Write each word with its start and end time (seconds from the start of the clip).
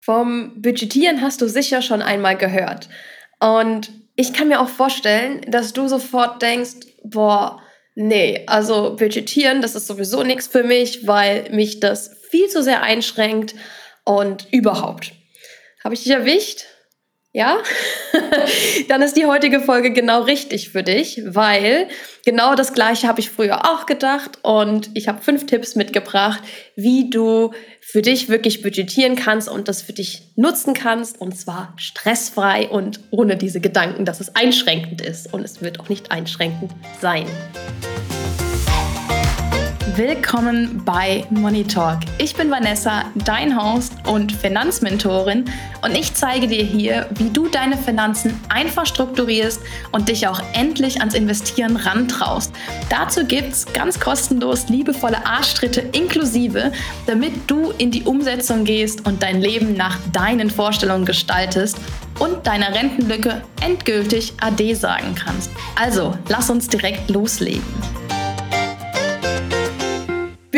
Vom 0.00 0.60
Budgetieren 0.60 1.20
hast 1.20 1.40
du 1.40 1.48
sicher 1.48 1.82
schon 1.82 2.02
einmal 2.02 2.36
gehört. 2.36 2.88
Und 3.38 3.90
ich 4.16 4.32
kann 4.32 4.48
mir 4.48 4.60
auch 4.60 4.68
vorstellen, 4.68 5.42
dass 5.48 5.72
du 5.72 5.88
sofort 5.88 6.42
denkst, 6.42 6.86
boah, 7.02 7.62
nee, 7.94 8.44
also 8.46 8.96
Budgetieren, 8.96 9.62
das 9.62 9.74
ist 9.74 9.86
sowieso 9.86 10.22
nichts 10.22 10.46
für 10.46 10.62
mich, 10.62 11.06
weil 11.06 11.50
mich 11.50 11.80
das 11.80 12.16
viel 12.30 12.48
zu 12.48 12.62
sehr 12.62 12.82
einschränkt 12.82 13.54
und 14.04 14.46
überhaupt. 14.50 15.12
Habe 15.82 15.94
ich 15.94 16.02
dich 16.02 16.12
erwischt? 16.12 16.64
Ja? 17.32 17.58
Dann 18.88 19.02
ist 19.02 19.16
die 19.16 19.26
heutige 19.26 19.60
Folge 19.60 19.92
genau 19.92 20.22
richtig 20.22 20.70
für 20.70 20.82
dich, 20.82 21.22
weil 21.24 21.86
genau 22.24 22.56
das 22.56 22.72
gleiche 22.72 23.06
habe 23.06 23.20
ich 23.20 23.30
früher 23.30 23.70
auch 23.70 23.86
gedacht 23.86 24.38
und 24.42 24.90
ich 24.94 25.06
habe 25.06 25.22
fünf 25.22 25.46
Tipps 25.46 25.76
mitgebracht, 25.76 26.42
wie 26.74 27.08
du 27.08 27.52
für 27.80 28.02
dich 28.02 28.28
wirklich 28.28 28.62
budgetieren 28.62 29.14
kannst 29.14 29.48
und 29.48 29.68
das 29.68 29.80
für 29.80 29.92
dich 29.92 30.22
nutzen 30.34 30.74
kannst 30.74 31.20
und 31.20 31.38
zwar 31.38 31.72
stressfrei 31.76 32.68
und 32.68 33.00
ohne 33.10 33.36
diese 33.36 33.60
Gedanken, 33.60 34.04
dass 34.04 34.20
es 34.20 34.34
einschränkend 34.34 35.00
ist 35.00 35.32
und 35.32 35.44
es 35.44 35.62
wird 35.62 35.78
auch 35.78 35.88
nicht 35.88 36.10
einschränkend 36.10 36.72
sein. 37.00 37.26
Willkommen 39.96 40.82
bei 40.84 41.24
Money 41.30 41.64
Talk. 41.64 41.98
Ich 42.18 42.36
bin 42.36 42.48
Vanessa, 42.48 43.06
dein 43.24 43.60
Host 43.60 43.92
und 44.06 44.30
Finanzmentorin 44.30 45.46
und 45.82 45.96
ich 45.96 46.14
zeige 46.14 46.46
dir 46.46 46.62
hier, 46.62 47.08
wie 47.16 47.30
du 47.30 47.48
deine 47.48 47.76
Finanzen 47.76 48.38
einfach 48.48 48.86
strukturierst 48.86 49.60
und 49.90 50.08
dich 50.08 50.28
auch 50.28 50.40
endlich 50.52 51.00
ans 51.00 51.14
Investieren 51.14 51.76
rantraust. 51.76 52.52
Dazu 52.88 53.24
gibt 53.24 53.52
es 53.52 53.66
ganz 53.72 53.98
kostenlos 53.98 54.68
liebevolle 54.68 55.26
Arschtritte 55.26 55.80
inklusive, 55.80 56.70
damit 57.06 57.32
du 57.48 57.72
in 57.78 57.90
die 57.90 58.04
Umsetzung 58.04 58.64
gehst 58.64 59.06
und 59.06 59.22
dein 59.22 59.40
Leben 59.40 59.74
nach 59.74 59.98
deinen 60.12 60.50
Vorstellungen 60.50 61.04
gestaltest 61.04 61.78
und 62.20 62.46
deiner 62.46 62.74
Rentenlücke 62.74 63.42
endgültig 63.60 64.34
Ade 64.40 64.76
sagen 64.76 65.16
kannst. 65.16 65.50
Also, 65.74 66.16
lass 66.28 66.48
uns 66.48 66.68
direkt 66.68 67.10
loslegen. 67.10 67.99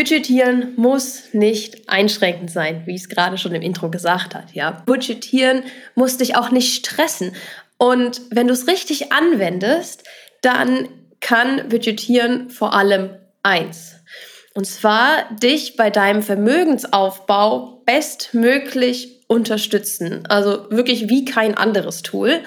Budgetieren 0.02 0.72
muss 0.74 1.32
nicht 1.32 1.88
einschränkend 1.88 2.50
sein, 2.50 2.82
wie 2.86 2.96
ich 2.96 3.02
es 3.02 3.08
gerade 3.08 3.38
schon 3.38 3.54
im 3.54 3.62
Intro 3.62 3.88
gesagt 3.88 4.34
habe. 4.34 4.48
Ja? 4.52 4.82
Budgetieren 4.84 5.62
muss 5.94 6.16
dich 6.16 6.34
auch 6.34 6.50
nicht 6.50 6.84
stressen. 6.84 7.36
Und 7.78 8.20
wenn 8.30 8.48
du 8.48 8.52
es 8.52 8.66
richtig 8.66 9.12
anwendest, 9.12 10.02
dann 10.40 10.88
kann 11.20 11.68
Budgetieren 11.68 12.50
vor 12.50 12.74
allem 12.74 13.10
eins. 13.44 13.94
Und 14.54 14.66
zwar 14.66 15.32
dich 15.40 15.76
bei 15.76 15.88
deinem 15.88 16.24
Vermögensaufbau 16.24 17.84
bestmöglich 17.86 19.20
unterstützen. 19.28 20.26
Also 20.28 20.68
wirklich 20.70 21.10
wie 21.10 21.24
kein 21.24 21.56
anderes 21.56 22.02
Tool. 22.02 22.40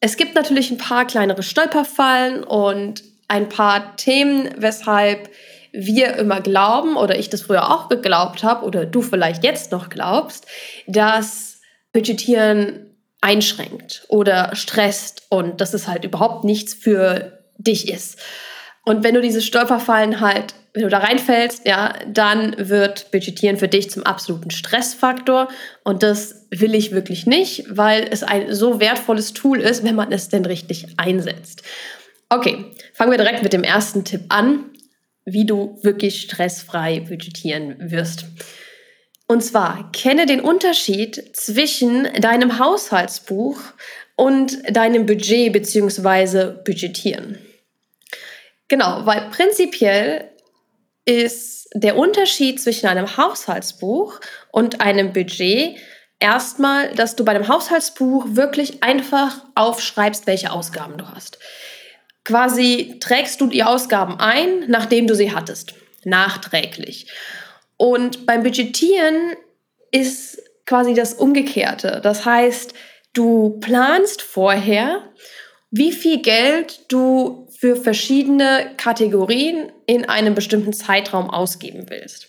Es 0.00 0.18
gibt 0.18 0.34
natürlich 0.34 0.70
ein 0.70 0.76
paar 0.76 1.06
kleinere 1.06 1.42
Stolperfallen 1.42 2.44
und 2.44 3.02
ein 3.28 3.48
paar 3.48 3.96
Themen, 3.96 4.50
weshalb 4.58 5.30
wir 5.72 6.16
immer 6.16 6.40
glauben 6.40 6.96
oder 6.96 7.18
ich 7.18 7.30
das 7.30 7.42
früher 7.42 7.70
auch 7.70 7.88
geglaubt 7.88 8.42
habe 8.42 8.64
oder 8.64 8.86
du 8.86 9.02
vielleicht 9.02 9.44
jetzt 9.44 9.72
noch 9.72 9.88
glaubst, 9.88 10.46
dass 10.86 11.60
Budgetieren 11.92 12.90
einschränkt 13.20 14.04
oder 14.08 14.54
stresst 14.54 15.22
und 15.28 15.60
dass 15.60 15.74
es 15.74 15.88
halt 15.88 16.04
überhaupt 16.04 16.44
nichts 16.44 16.74
für 16.74 17.40
dich 17.58 17.88
ist. 17.92 18.18
Und 18.84 19.04
wenn 19.04 19.14
du 19.14 19.20
diese 19.20 19.42
Stolperfallen 19.42 20.20
halt, 20.20 20.54
wenn 20.72 20.84
du 20.84 20.88
da 20.88 20.98
reinfällst, 20.98 21.66
ja, 21.66 21.92
dann 22.08 22.54
wird 22.56 23.10
Budgetieren 23.10 23.56
für 23.56 23.68
dich 23.68 23.90
zum 23.90 24.04
absoluten 24.04 24.50
Stressfaktor. 24.50 25.48
Und 25.84 26.02
das 26.02 26.46
will 26.50 26.74
ich 26.74 26.92
wirklich 26.92 27.26
nicht, 27.26 27.64
weil 27.68 28.08
es 28.10 28.22
ein 28.22 28.54
so 28.54 28.80
wertvolles 28.80 29.32
Tool 29.32 29.60
ist, 29.60 29.84
wenn 29.84 29.96
man 29.96 30.12
es 30.12 30.28
denn 30.28 30.46
richtig 30.46 30.86
einsetzt. 30.96 31.62
Okay, 32.30 32.66
fangen 32.94 33.10
wir 33.10 33.18
direkt 33.18 33.42
mit 33.42 33.52
dem 33.52 33.64
ersten 33.64 34.04
Tipp 34.04 34.22
an 34.28 34.69
wie 35.24 35.44
du 35.44 35.78
wirklich 35.82 36.22
stressfrei 36.22 37.00
budgetieren 37.00 37.76
wirst. 37.90 38.26
Und 39.26 39.42
zwar 39.42 39.92
kenne 39.92 40.26
den 40.26 40.40
Unterschied 40.40 41.36
zwischen 41.36 42.04
deinem 42.20 42.58
Haushaltsbuch 42.58 43.60
und 44.16 44.58
deinem 44.76 45.06
Budget 45.06 45.52
bzw. 45.52 46.54
Budgetieren. 46.64 47.38
Genau, 48.68 49.06
weil 49.06 49.30
prinzipiell 49.30 50.30
ist 51.04 51.68
der 51.74 51.96
Unterschied 51.96 52.60
zwischen 52.60 52.86
einem 52.88 53.16
Haushaltsbuch 53.16 54.20
und 54.50 54.80
einem 54.80 55.12
Budget 55.12 55.76
erstmal, 56.18 56.92
dass 56.94 57.16
du 57.16 57.24
bei 57.24 57.32
dem 57.32 57.46
Haushaltsbuch 57.46 58.26
wirklich 58.30 58.82
einfach 58.82 59.44
aufschreibst, 59.54 60.26
welche 60.26 60.50
Ausgaben 60.50 60.98
du 60.98 61.08
hast 61.08 61.38
quasi 62.30 62.96
trägst 63.00 63.40
du 63.40 63.48
die 63.48 63.64
Ausgaben 63.64 64.20
ein, 64.20 64.66
nachdem 64.68 65.08
du 65.08 65.16
sie 65.16 65.34
hattest, 65.34 65.74
nachträglich. 66.04 67.08
Und 67.76 68.24
beim 68.24 68.44
Budgetieren 68.44 69.34
ist 69.90 70.40
quasi 70.64 70.94
das 70.94 71.14
Umgekehrte. 71.14 72.00
Das 72.04 72.24
heißt, 72.24 72.72
du 73.14 73.58
planst 73.58 74.22
vorher, 74.22 75.02
wie 75.72 75.90
viel 75.90 76.22
Geld 76.22 76.92
du 76.92 77.48
für 77.58 77.74
verschiedene 77.74 78.74
Kategorien 78.76 79.72
in 79.86 80.08
einem 80.08 80.36
bestimmten 80.36 80.72
Zeitraum 80.72 81.28
ausgeben 81.28 81.86
willst. 81.88 82.28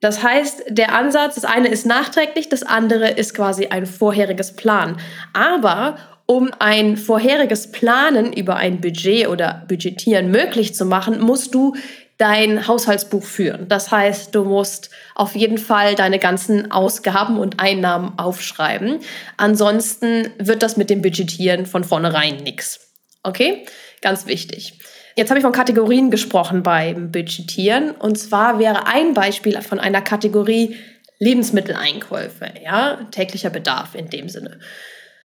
Das 0.00 0.22
heißt, 0.22 0.66
der 0.68 0.94
Ansatz, 0.94 1.34
das 1.34 1.44
eine 1.44 1.68
ist 1.68 1.84
nachträglich, 1.84 2.48
das 2.48 2.62
andere 2.62 3.10
ist 3.10 3.34
quasi 3.34 3.66
ein 3.66 3.86
vorheriges 3.86 4.54
Plan. 4.54 5.00
Aber 5.32 5.98
um 6.26 6.50
ein 6.58 6.96
vorheriges 6.96 7.70
Planen 7.70 8.32
über 8.32 8.56
ein 8.56 8.80
Budget 8.80 9.28
oder 9.28 9.64
Budgetieren 9.68 10.30
möglich 10.30 10.74
zu 10.74 10.86
machen, 10.86 11.20
musst 11.20 11.54
du 11.54 11.74
dein 12.16 12.66
Haushaltsbuch 12.66 13.24
führen. 13.24 13.68
Das 13.68 13.90
heißt, 13.90 14.34
du 14.34 14.44
musst 14.44 14.90
auf 15.14 15.34
jeden 15.34 15.58
Fall 15.58 15.94
deine 15.96 16.18
ganzen 16.18 16.70
Ausgaben 16.70 17.38
und 17.38 17.60
Einnahmen 17.60 18.18
aufschreiben. 18.18 19.00
Ansonsten 19.36 20.30
wird 20.38 20.62
das 20.62 20.76
mit 20.76 20.90
dem 20.90 21.02
Budgetieren 21.02 21.66
von 21.66 21.84
vornherein 21.84 22.36
nichts. 22.36 22.92
Okay? 23.22 23.66
Ganz 24.00 24.26
wichtig. 24.26 24.78
Jetzt 25.16 25.30
habe 25.30 25.38
ich 25.38 25.44
von 25.44 25.52
Kategorien 25.52 26.10
gesprochen 26.10 26.62
beim 26.62 27.10
Budgetieren. 27.10 27.90
Und 27.92 28.16
zwar 28.16 28.58
wäre 28.58 28.86
ein 28.86 29.14
Beispiel 29.14 29.60
von 29.62 29.80
einer 29.80 30.02
Kategorie 30.02 30.76
Lebensmitteleinkäufe, 31.18 32.52
ja, 32.62 32.98
täglicher 33.10 33.50
Bedarf 33.50 33.94
in 33.94 34.10
dem 34.10 34.28
Sinne. 34.28 34.58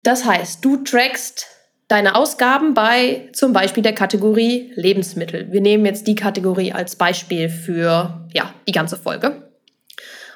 Das 0.03 0.25
heißt, 0.25 0.63
du 0.63 0.77
trackst 0.77 1.47
deine 1.87 2.15
Ausgaben 2.15 2.73
bei 2.73 3.29
zum 3.33 3.51
Beispiel 3.51 3.83
der 3.83 3.93
Kategorie 3.93 4.71
Lebensmittel. 4.75 5.51
Wir 5.51 5.61
nehmen 5.61 5.85
jetzt 5.85 6.07
die 6.07 6.15
Kategorie 6.15 6.71
als 6.71 6.95
Beispiel 6.95 7.49
für 7.49 8.27
ja, 8.33 8.53
die 8.67 8.71
ganze 8.71 8.95
Folge. 8.95 9.48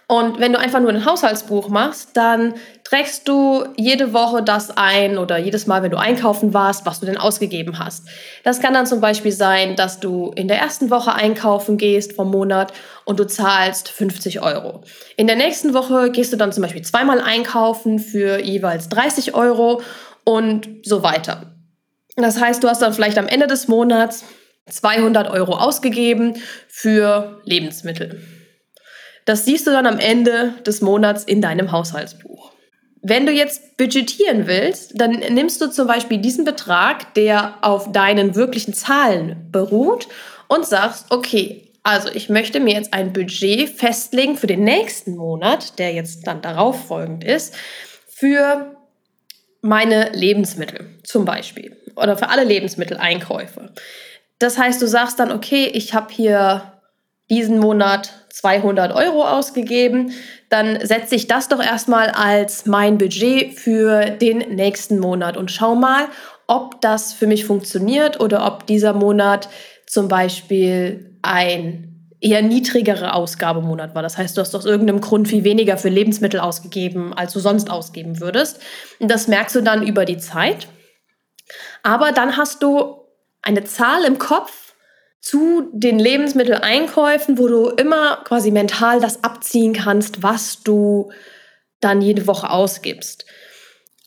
Und 0.08 0.40
wenn 0.40 0.52
du 0.52 0.60
einfach 0.60 0.82
nur 0.82 0.90
ein 0.90 1.06
Haushaltsbuch 1.06 1.70
machst, 1.70 2.10
dann 2.14 2.56
trägst 2.84 3.28
du 3.28 3.66
jede 3.78 4.14
Woche 4.14 4.44
das 4.44 4.70
ein 4.76 5.18
oder 5.18 5.38
jedes 5.38 5.66
Mal, 5.66 5.82
wenn 5.82 5.92
du 5.92 5.98
einkaufen 5.98 6.54
warst, 6.54 6.86
was 6.86 7.00
du 7.00 7.06
denn 7.06 7.18
ausgegeben 7.18 7.80
hast. 7.80 8.08
Das 8.44 8.60
kann 8.60 8.74
dann 8.74 8.86
zum 8.86 9.00
Beispiel 9.00 9.32
sein, 9.32 9.76
dass 9.76 10.00
du 10.00 10.32
in 10.36 10.48
der 10.48 10.60
ersten 10.60 10.90
Woche 10.90 11.14
einkaufen 11.14 11.78
gehst 11.78 12.14
vom 12.14 12.30
Monat 12.30 12.74
und 13.06 13.20
du 13.20 13.26
zahlst 13.26 13.90
50 13.90 14.42
Euro. 14.42 14.82
In 15.16 15.28
der 15.28 15.38
nächsten 15.38 15.74
Woche 15.74 16.12
gehst 16.12 16.34
du 16.34 16.38
dann 16.38 16.52
zum 16.52 16.64
Beispiel 16.64 16.82
zweimal 16.82 17.22
einkaufen 17.22 17.98
für 17.98 18.40
jeweils 18.42 18.90
30 18.90 19.34
Euro 19.36 19.82
und 20.26 20.68
so 20.84 21.02
weiter. 21.02 21.56
Das 22.18 22.40
heißt, 22.40 22.64
du 22.64 22.68
hast 22.68 22.82
dann 22.82 22.94
vielleicht 22.94 23.18
am 23.18 23.28
Ende 23.28 23.48
des 23.48 23.68
Monats 23.68 24.26
200 24.70 25.30
Euro 25.30 25.54
ausgegeben 25.54 26.36
für 26.68 27.42
Lebensmittel. 27.46 28.22
Das 29.26 29.46
siehst 29.46 29.68
du 29.68 29.72
dann 29.72 29.86
am 29.86 30.00
Ende 30.00 30.54
des 30.66 30.82
Monats 30.82 31.24
in 31.24 31.42
deinem 31.42 31.72
Haushaltsbuch. 31.72 32.52
Wenn 33.02 33.26
du 33.26 33.32
jetzt 33.32 33.78
budgetieren 33.78 34.48
willst, 34.48 34.94
dann 34.96 35.12
nimmst 35.12 35.62
du 35.62 35.70
zum 35.70 35.88
Beispiel 35.88 36.20
diesen 36.20 36.46
Betrag, 36.46 37.14
der 37.16 37.56
auf 37.62 37.92
deinen 37.92 38.36
wirklichen 38.36 38.74
Zahlen 38.74 39.48
beruht 39.52 40.08
und 40.48 40.66
sagst, 40.66 41.08
okay, 41.10 41.70
also 41.84 42.10
ich 42.10 42.30
möchte 42.30 42.62
mir 42.62 42.76
jetzt 42.76 42.94
ein 42.94 43.12
Budget 43.12 43.70
festlegen 43.70 44.38
für 44.38 44.48
den 44.48 44.64
nächsten 44.64 45.18
Monat, 45.18 45.78
der 45.80 45.94
jetzt 45.94 46.26
dann 46.28 46.42
darauf 46.42 46.88
folgend 46.88 47.26
ist, 47.26 47.56
für 48.08 48.78
meine 49.62 50.12
Lebensmittel 50.14 50.86
zum 51.04 51.26
Beispiel 51.26 51.76
oder 51.96 52.18
für 52.18 52.30
alle 52.30 52.46
Lebensmitteleinkäufe. 52.46 53.74
Das 54.40 54.58
heißt, 54.58 54.82
du 54.82 54.88
sagst 54.88 55.20
dann, 55.20 55.32
okay, 55.32 55.66
ich 55.74 55.94
habe 55.94 56.14
hier 56.14 56.73
diesen 57.34 57.58
Monat 57.60 58.12
200 58.30 58.94
Euro 58.94 59.26
ausgegeben, 59.26 60.12
dann 60.50 60.86
setze 60.86 61.16
ich 61.16 61.28
das 61.28 61.48
doch 61.48 61.62
erstmal 61.62 62.10
als 62.10 62.66
mein 62.66 62.98
Budget 62.98 63.60
für 63.60 64.12
den 64.12 64.38
nächsten 64.56 65.00
Monat 65.00 65.38
und 65.38 65.50
schau 65.50 65.76
mal, 65.76 66.06
ob 66.48 66.82
das 66.82 67.14
für 67.14 67.26
mich 67.26 67.46
funktioniert 67.46 68.20
oder 68.20 68.46
ob 68.46 68.68
dieser 68.68 68.94
Monat 68.94 69.50
zum 69.88 70.08
Beispiel 70.08 71.18
ein 71.22 71.90
eher 72.22 72.42
niedrigere 72.42 73.14
Ausgabemonat 73.14 73.96
war. 73.96 74.02
Das 74.02 74.18
heißt, 74.18 74.38
du 74.38 74.42
hast 74.42 74.56
aus 74.56 74.66
irgendeinem 74.66 75.02
Grund 75.02 75.28
viel 75.28 75.44
weniger 75.44 75.78
für 75.78 75.90
Lebensmittel 75.90 76.40
ausgegeben, 76.40 77.14
als 77.14 77.34
du 77.34 77.40
sonst 77.40 77.70
ausgeben 77.70 78.20
würdest. 78.22 78.62
Und 79.00 79.10
das 79.10 79.28
merkst 79.28 79.56
du 79.56 79.62
dann 79.62 79.86
über 79.86 80.06
die 80.06 80.18
Zeit. 80.18 80.68
Aber 81.82 82.12
dann 82.12 82.38
hast 82.38 82.64
du 82.64 83.04
eine 83.42 83.64
Zahl 83.66 84.06
im 84.06 84.20
Kopf 84.20 84.73
zu 85.24 85.70
den 85.72 86.00
Lebensmitteleinkäufen, 86.00 87.38
wo 87.38 87.48
du 87.48 87.70
immer 87.70 88.18
quasi 88.26 88.52
mental 88.52 89.00
das 89.00 89.24
abziehen 89.24 89.72
kannst, 89.72 90.22
was 90.22 90.64
du 90.64 91.12
dann 91.80 92.02
jede 92.02 92.28
Woche 92.28 92.50
ausgibst. 92.50 93.26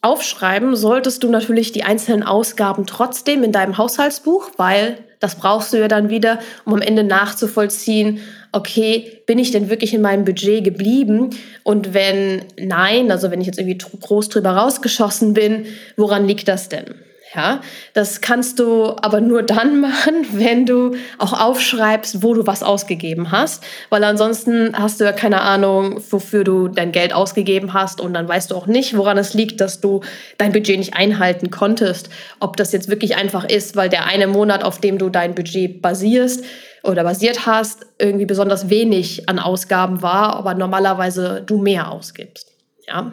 Aufschreiben 0.03 0.77
solltest 0.77 1.23
du 1.23 1.31
natürlich 1.31 1.73
die 1.73 1.85
einzelnen 1.85 2.23
Ausgaben 2.23 2.85
trotzdem 2.85 3.43
in 3.45 3.51
deinem 3.51 3.79
Haushaltsbuch, 3.79 4.51
weil 4.59 4.99
das 5.19 5.37
brauchst 5.37 5.73
du 5.73 5.79
ja 5.79 5.89
dann 5.89 6.11
wieder, 6.11 6.39
um 6.67 6.75
am 6.75 6.83
Ende 6.83 7.03
nachzuvollziehen, 7.03 8.21
okay, 8.53 9.23
bin 9.27 9.39
ich 9.39 9.51
denn 9.51 9.71
wirklich 9.71 9.95
in 9.95 10.03
meinem 10.03 10.27
Budget 10.27 10.65
geblieben? 10.65 11.31
Und 11.65 11.95
wenn 11.95 12.45
nein, 12.59 13.11
also 13.11 13.31
wenn 13.31 13.41
ich 13.41 13.47
jetzt 13.47 13.59
irgendwie 13.59 13.79
groß 13.79 14.29
drüber 14.29 14.51
rausgeschossen 14.51 15.33
bin, 15.33 15.65
woran 15.97 16.27
liegt 16.27 16.47
das 16.47 16.69
denn? 16.69 16.95
Ja, 17.35 17.61
das 17.93 18.21
kannst 18.21 18.61
du 18.61 18.95
aber 19.03 19.21
nur 19.21 19.43
dann 19.43 19.81
machen, 19.81 20.27
wenn 20.33 20.65
du 20.65 20.93
auch 21.19 21.33
aufschreibst, 21.33 22.23
wo 22.23 22.35
du 22.35 22.47
was 22.47 22.63
ausgegeben 22.63 23.33
hast, 23.33 23.65
weil 23.91 24.05
ansonsten 24.05 24.73
hast 24.79 25.01
du 25.01 25.05
ja 25.05 25.13
keine 25.13 25.41
Ahnung, 25.41 26.01
wofür 26.11 26.45
du 26.45 26.69
dein 26.69 26.93
Geld 26.93 27.13
ausgegeben 27.13 27.75
hast 27.75 28.01
und 28.01 28.15
dann 28.15 28.29
weißt 28.29 28.51
du 28.51 28.55
auch 28.55 28.67
nicht, 28.67 28.97
woran 28.97 29.19
es 29.19 29.35
liegt, 29.35 29.61
dass 29.61 29.81
du 29.81 30.03
dein 30.39 30.53
Budget 30.53 30.79
nicht 30.79 30.95
einhalten 30.95 31.51
konntest. 31.51 32.11
Ob 32.39 32.57
das 32.57 32.73
jetzt 32.73 32.89
wirklich 32.89 33.17
einfach 33.17 33.45
ist, 33.45 33.77
weil 33.77 33.89
der 33.89 34.07
eine 34.07 34.29
Monat, 34.29 34.63
auf 34.63 34.79
dem 34.79 34.99
du 34.99 35.09
dein 35.09 35.35
Budget 35.35 35.83
basierst 35.83 36.45
oder 36.85 37.03
basiert 37.03 37.45
hast, 37.47 37.87
irgendwie 37.99 38.27
besonders 38.27 38.71
wenig 38.71 39.29
an 39.29 39.39
Ausgaben 39.41 40.01
war, 40.01 40.37
aber 40.37 40.55
normalerweise 40.55 41.43
du 41.45 41.59
mehr 41.59 41.91
ausgibst. 41.91 42.53
Ja. 42.87 43.13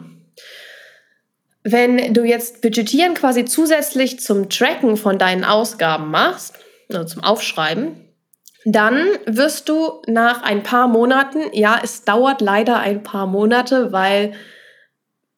Wenn 1.64 2.12
du 2.12 2.24
jetzt 2.24 2.60
Budgetieren 2.60 3.14
quasi 3.14 3.46
zusätzlich 3.46 4.20
zum 4.20 4.50
Tracken 4.50 4.96
von 4.98 5.18
deinen 5.18 5.44
Ausgaben 5.44 6.10
machst, 6.10 6.58
also 6.90 7.04
zum 7.04 7.24
Aufschreiben, 7.24 8.04
dann 8.66 9.06
wirst 9.26 9.68
du 9.68 10.02
nach 10.06 10.42
ein 10.42 10.62
paar 10.62 10.88
Monaten, 10.88 11.40
ja, 11.52 11.80
es 11.82 12.04
dauert 12.04 12.40
leider 12.40 12.78
ein 12.78 13.02
paar 13.02 13.26
Monate, 13.26 13.92
weil 13.92 14.34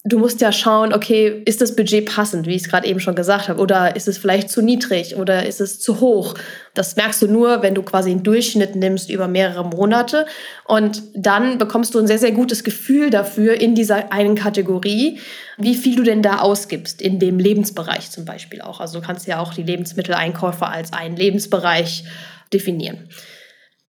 du 0.07 0.19
musst 0.19 0.41
ja 0.41 0.53
schauen, 0.53 0.93
okay, 0.93 1.43
ist 1.47 1.61
das 1.61 1.75
Budget 1.75 2.07
passend, 2.07 2.47
wie 2.47 2.55
ich 2.55 2.63
es 2.63 2.69
gerade 2.69 2.87
eben 2.87 3.01
schon 3.01 3.17
gesagt 3.17 3.49
habe, 3.49 3.61
oder 3.61 3.97
ist 3.97 4.07
es 4.07 4.19
vielleicht 4.19 4.51
zu 4.51 4.63
niedrig 4.63 5.17
oder 5.17 5.45
ist 5.47 5.61
es 5.61 5.81
zu 5.81 6.01
hoch? 6.01 6.35
Das 6.75 6.95
merkst 6.95 7.23
du 7.23 7.27
nur, 7.27 7.63
wenn 7.63 7.75
du 7.75 7.83
quasi 7.83 8.13
einen 8.13 8.23
Durchschnitt 8.23 8.77
nimmst 8.77 9.11
über 9.11 9.27
mehrere 9.27 9.65
Monate 9.65 10.27
und 10.65 11.03
dann 11.15 11.59
bekommst 11.59 11.95
du 11.95 11.99
ein 11.99 12.07
sehr, 12.07 12.21
sehr 12.21 12.31
gutes 12.31 12.63
Gefühl 12.63 13.11
dafür 13.11 13.61
in 13.61 13.75
dieser 13.75 14.13
einen 14.13 14.37
Kategorie, 14.37 15.19
wie 15.59 15.75
viel 15.75 15.97
du 15.97 16.05
denn 16.05 16.23
da 16.23 16.39
ausgibst, 16.39 17.03
in 17.03 17.19
dem 17.19 17.41
Lebensbereich 17.41 18.11
zum 18.11 18.25
Beispiel 18.25 18.61
auch. 18.61 18.79
Also 18.79 19.01
du 19.01 19.07
kannst 19.07 19.27
ja 19.27 19.41
auch 19.41 19.55
die 19.55 19.65
Lebensmitteleinkäufe 19.65 20.67
als 20.67 20.93
einen 20.93 21.17
Lebensbereich 21.17 22.05
definieren. 22.53 23.09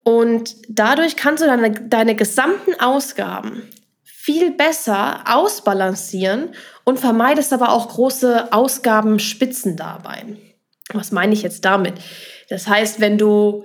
Und 0.03 0.55
dadurch 0.67 1.15
kannst 1.15 1.43
du 1.43 1.47
deine, 1.47 1.71
deine 1.71 2.15
gesamten 2.15 2.79
Ausgaben 2.79 3.63
viel 4.27 4.51
besser 4.51 5.21
ausbalancieren 5.25 6.49
und 6.83 6.99
vermeidest 6.99 7.53
aber 7.53 7.71
auch 7.71 7.87
große 7.87 8.51
Ausgabenspitzen 8.51 9.77
dabei. 9.77 10.25
Was 10.91 11.13
meine 11.13 11.31
ich 11.31 11.43
jetzt 11.43 11.63
damit? 11.63 11.93
Das 12.49 12.67
heißt, 12.67 12.99
wenn 12.99 13.17
du 13.17 13.63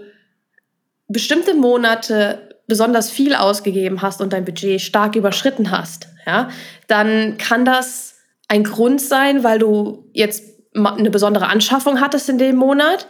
bestimmte 1.09 1.55
Monate 1.55 2.61
besonders 2.69 3.11
viel 3.11 3.35
ausgegeben 3.35 4.03
hast 4.03 4.21
und 4.21 4.33
dein 4.33 4.45
Budget 4.45 4.81
stark 4.81 5.17
überschritten 5.17 5.73
hast, 5.73 6.07
ja, 6.27 6.49
dann 6.87 7.39
kann 7.39 7.65
das 7.65 8.15
ein 8.47 8.63
Grund 8.63 9.01
sein, 9.01 9.43
weil 9.43 9.59
du 9.59 10.09
jetzt 10.13 10.45
eine 10.77 11.11
besondere 11.11 11.49
Anschaffung 11.49 12.01
hattest 12.01 12.29
in 12.29 12.39
dem 12.39 12.55
Monat, 12.55 13.09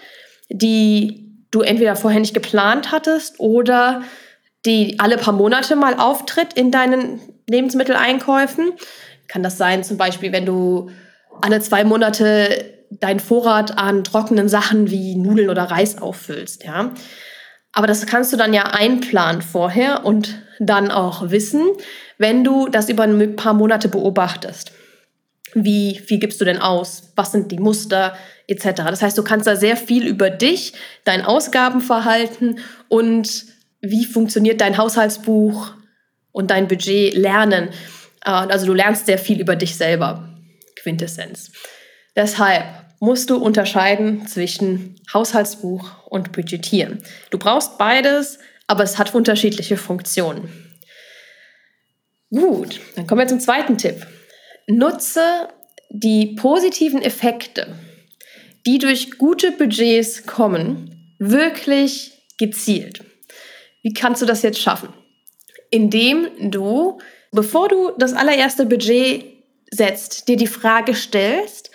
die 0.49 1.37
du 1.51 1.61
entweder 1.61 1.97
vorher 1.97 2.21
nicht 2.21 2.33
geplant 2.33 2.93
hattest 2.93 3.41
oder 3.41 4.05
die 4.65 4.99
alle 4.99 5.19
paar 5.19 5.33
Monate 5.33 5.77
mal 5.77 5.95
auftritt 5.95 6.53
in 6.55 6.71
deinen 6.71 7.21
Lebensmitteleinkäufen. 7.49 8.73
Kann 9.29 9.43
das 9.43 9.59
sein, 9.59 9.83
zum 9.83 9.97
Beispiel, 9.97 10.33
wenn 10.33 10.47
du 10.47 10.91
alle 11.41 11.61
zwei 11.61 11.85
Monate 11.85 12.65
deinen 12.91 13.21
Vorrat 13.21 13.79
an 13.79 14.05
trockenen 14.05 14.49
Sachen 14.49 14.91
wie 14.91 15.17
Nudeln 15.17 15.51
oder 15.51 15.65
Reis 15.65 16.01
auffüllst, 16.01 16.65
ja. 16.65 16.93
Aber 17.73 17.87
das 17.87 18.05
kannst 18.07 18.33
du 18.33 18.37
dann 18.37 18.53
ja 18.53 18.65
einplanen 18.65 19.41
vorher 19.41 20.05
und 20.05 20.43
dann 20.61 20.91
auch 20.91 21.31
wissen, 21.31 21.63
wenn 22.19 22.45
du 22.45 22.69
das 22.69 22.91
über 22.91 23.05
ein 23.05 23.35
paar 23.35 23.55
Monate 23.55 23.89
beobachtest. 23.89 24.73
Wie 25.55 25.99
viel 25.99 26.19
gibst 26.19 26.41
du 26.41 26.45
denn 26.45 26.61
aus? 26.61 27.13
Was 27.17 27.33
sind 27.33 27.51
die 27.51 27.59
Muster 27.59 28.15
etc. 28.47 28.83
Das 28.85 29.03
heißt, 29.03 29.17
du 29.17 29.25
kannst 29.25 29.47
da 29.47 29.57
sehr 29.57 29.77
viel 29.77 30.07
über 30.07 30.29
dich, 30.29 30.75
dein 31.05 31.25
Ausgabenverhalten 31.25 32.59
und 32.89 33.47
wie 33.83 34.07
funktioniert 34.07 34.61
dein 34.61 34.79
Haushaltsbuch 34.79 35.73
und 36.31 36.51
dein 36.51 36.69
Budget 36.69 37.15
lernen. 37.15 37.69
Äh, 38.25 38.31
also 38.31 38.65
du 38.67 38.73
lernst 38.73 39.07
sehr 39.07 39.19
viel 39.19 39.41
über 39.41 39.57
dich 39.57 39.77
selber. 39.77 40.29
Quintessenz. 40.77 41.53
Deshalb 42.17 42.65
musst 43.01 43.31
du 43.31 43.37
unterscheiden 43.37 44.27
zwischen 44.27 44.97
Haushaltsbuch 45.13 46.07
und 46.07 46.33
Budgetieren. 46.33 47.03
Du 47.31 47.39
brauchst 47.39 47.79
beides, 47.79 48.39
aber 48.67 48.85
es 48.85 48.99
hat 48.99 49.15
unterschiedliche 49.15 49.77
Funktionen. 49.77 50.49
Gut, 52.31 52.81
dann 52.97 53.07
kommen 53.07 53.21
wir 53.21 53.29
zum 53.29 53.41
zweiten 53.41 53.77
Tipp. 53.77 54.07
Nutze 54.67 55.49
die 55.91 56.35
positiven 56.37 57.03
Effekte, 57.03 57.75
die 58.67 58.79
durch 58.79 59.19
gute 59.19 59.53
Budgets 59.53 60.25
kommen, 60.27 61.15
wirklich 61.19 62.13
gezielt. 62.39 63.05
Wie 63.83 63.93
kannst 63.93 64.23
du 64.23 64.27
das 64.27 64.43
jetzt 64.43 64.61
schaffen? 64.61 64.89
Indem 65.71 66.29
du, 66.51 66.99
bevor 67.33 67.69
du 67.69 67.93
das 67.99 68.13
allererste 68.13 68.67
Budget 68.67 69.25
setzt, 69.71 70.29
dir 70.29 70.37
die 70.37 70.47
Frage 70.47 70.95
stellst, 70.95 71.71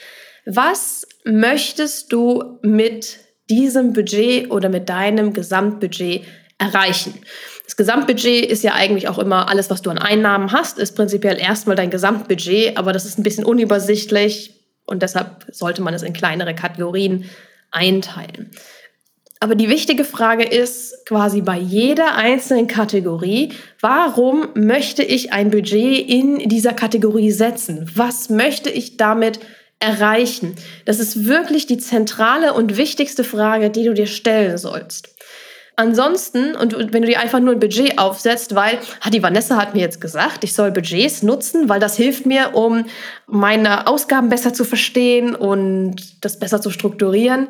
was 0.45 1.05
möchtest 1.25 2.13
du 2.13 2.59
mit 2.61 3.19
diesem 3.49 3.93
Budget 3.93 4.49
oder 4.51 4.69
mit 4.69 4.87
deinem 4.87 5.33
Gesamtbudget 5.33 6.23
erreichen? 6.57 7.19
Das 7.65 7.75
Gesamtbudget 7.75 8.45
ist 8.45 8.63
ja 8.63 8.73
eigentlich 8.73 9.09
auch 9.09 9.19
immer 9.19 9.49
alles, 9.49 9.69
was 9.69 9.81
du 9.81 9.89
an 9.89 9.97
Einnahmen 9.97 10.53
hast, 10.53 10.79
ist 10.79 10.95
prinzipiell 10.95 11.37
erstmal 11.37 11.75
dein 11.75 11.89
Gesamtbudget, 11.89 12.77
aber 12.77 12.93
das 12.93 13.05
ist 13.05 13.19
ein 13.19 13.23
bisschen 13.23 13.43
unübersichtlich 13.43 14.53
und 14.85 15.03
deshalb 15.03 15.45
sollte 15.51 15.81
man 15.81 15.93
es 15.93 16.01
in 16.01 16.13
kleinere 16.13 16.55
Kategorien 16.55 17.25
einteilen. 17.71 18.51
Aber 19.39 19.55
die 19.55 19.69
wichtige 19.69 20.03
Frage 20.03 20.43
ist 20.43 21.05
quasi 21.05 21.41
bei 21.41 21.57
jeder 21.57 22.15
einzelnen 22.15 22.67
Kategorie, 22.67 23.53
warum 23.81 24.47
möchte 24.55 25.03
ich 25.03 25.31
ein 25.31 25.51
Budget 25.51 26.09
in 26.09 26.49
dieser 26.49 26.73
Kategorie 26.73 27.31
setzen? 27.31 27.89
Was 27.93 28.29
möchte 28.29 28.69
ich 28.69 28.97
damit 28.97 29.39
erreichen? 29.79 30.55
Das 30.85 30.99
ist 30.99 31.25
wirklich 31.25 31.67
die 31.67 31.77
zentrale 31.77 32.53
und 32.53 32.77
wichtigste 32.77 33.23
Frage, 33.23 33.69
die 33.69 33.83
du 33.83 33.93
dir 33.93 34.07
stellen 34.07 34.57
sollst. 34.57 35.09
Ansonsten, 35.79 36.55
und 36.55 36.73
wenn 36.91 37.03
du 37.03 37.07
dir 37.07 37.19
einfach 37.19 37.39
nur 37.39 37.53
ein 37.53 37.59
Budget 37.59 37.99
aufsetzt, 37.99 38.55
weil 38.55 38.79
ah, 39.01 39.11
die 39.11 39.21
Vanessa 39.21 39.57
hat 39.57 39.75
mir 39.75 39.81
jetzt 39.81 40.01
gesagt, 40.01 40.43
ich 40.43 40.55
soll 40.55 40.71
Budgets 40.71 41.21
nutzen, 41.21 41.69
weil 41.69 41.79
das 41.79 41.95
hilft 41.95 42.25
mir, 42.25 42.55
um 42.55 42.85
meine 43.27 43.85
Ausgaben 43.85 44.29
besser 44.29 44.53
zu 44.53 44.63
verstehen 44.63 45.35
und 45.35 46.25
das 46.25 46.39
besser 46.39 46.61
zu 46.61 46.71
strukturieren, 46.71 47.47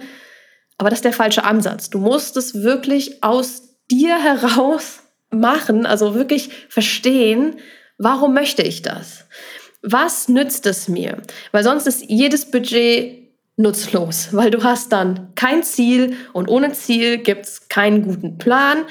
aber 0.78 0.90
das 0.90 1.00
ist 1.00 1.06
der 1.06 1.14
falsche 1.14 1.44
Ansatz. 1.44 1.90
Du 1.90 2.00
musst 2.00 2.38
es 2.38 2.62
wirklich 2.62 3.24
aus 3.24 3.64
dir 3.90 4.22
heraus 4.22 5.00
machen, 5.30 5.86
also 5.86 6.16
wirklich 6.16 6.50
verstehen, 6.70 7.56
warum 7.98 8.34
möchte 8.34 8.62
ich 8.62 8.82
das? 8.82 9.26
Was 9.82 10.28
nützt 10.28 10.66
es 10.66 10.88
mir? 10.88 11.18
Weil 11.52 11.64
sonst 11.64 11.88
ist 11.88 12.04
jedes 12.08 12.50
Budget 12.52 13.28
nutzlos, 13.56 14.30
weil 14.32 14.52
du 14.52 14.64
hast 14.64 14.92
dann 14.92 15.30
kein 15.36 15.64
Ziel 15.64 16.16
und 16.34 16.48
ohne 16.48 16.74
Ziel 16.74 17.18
gibt 17.18 17.46
es 17.46 17.68
keinen 17.70 18.04
guten 18.04 18.38
Plan. 18.38 18.86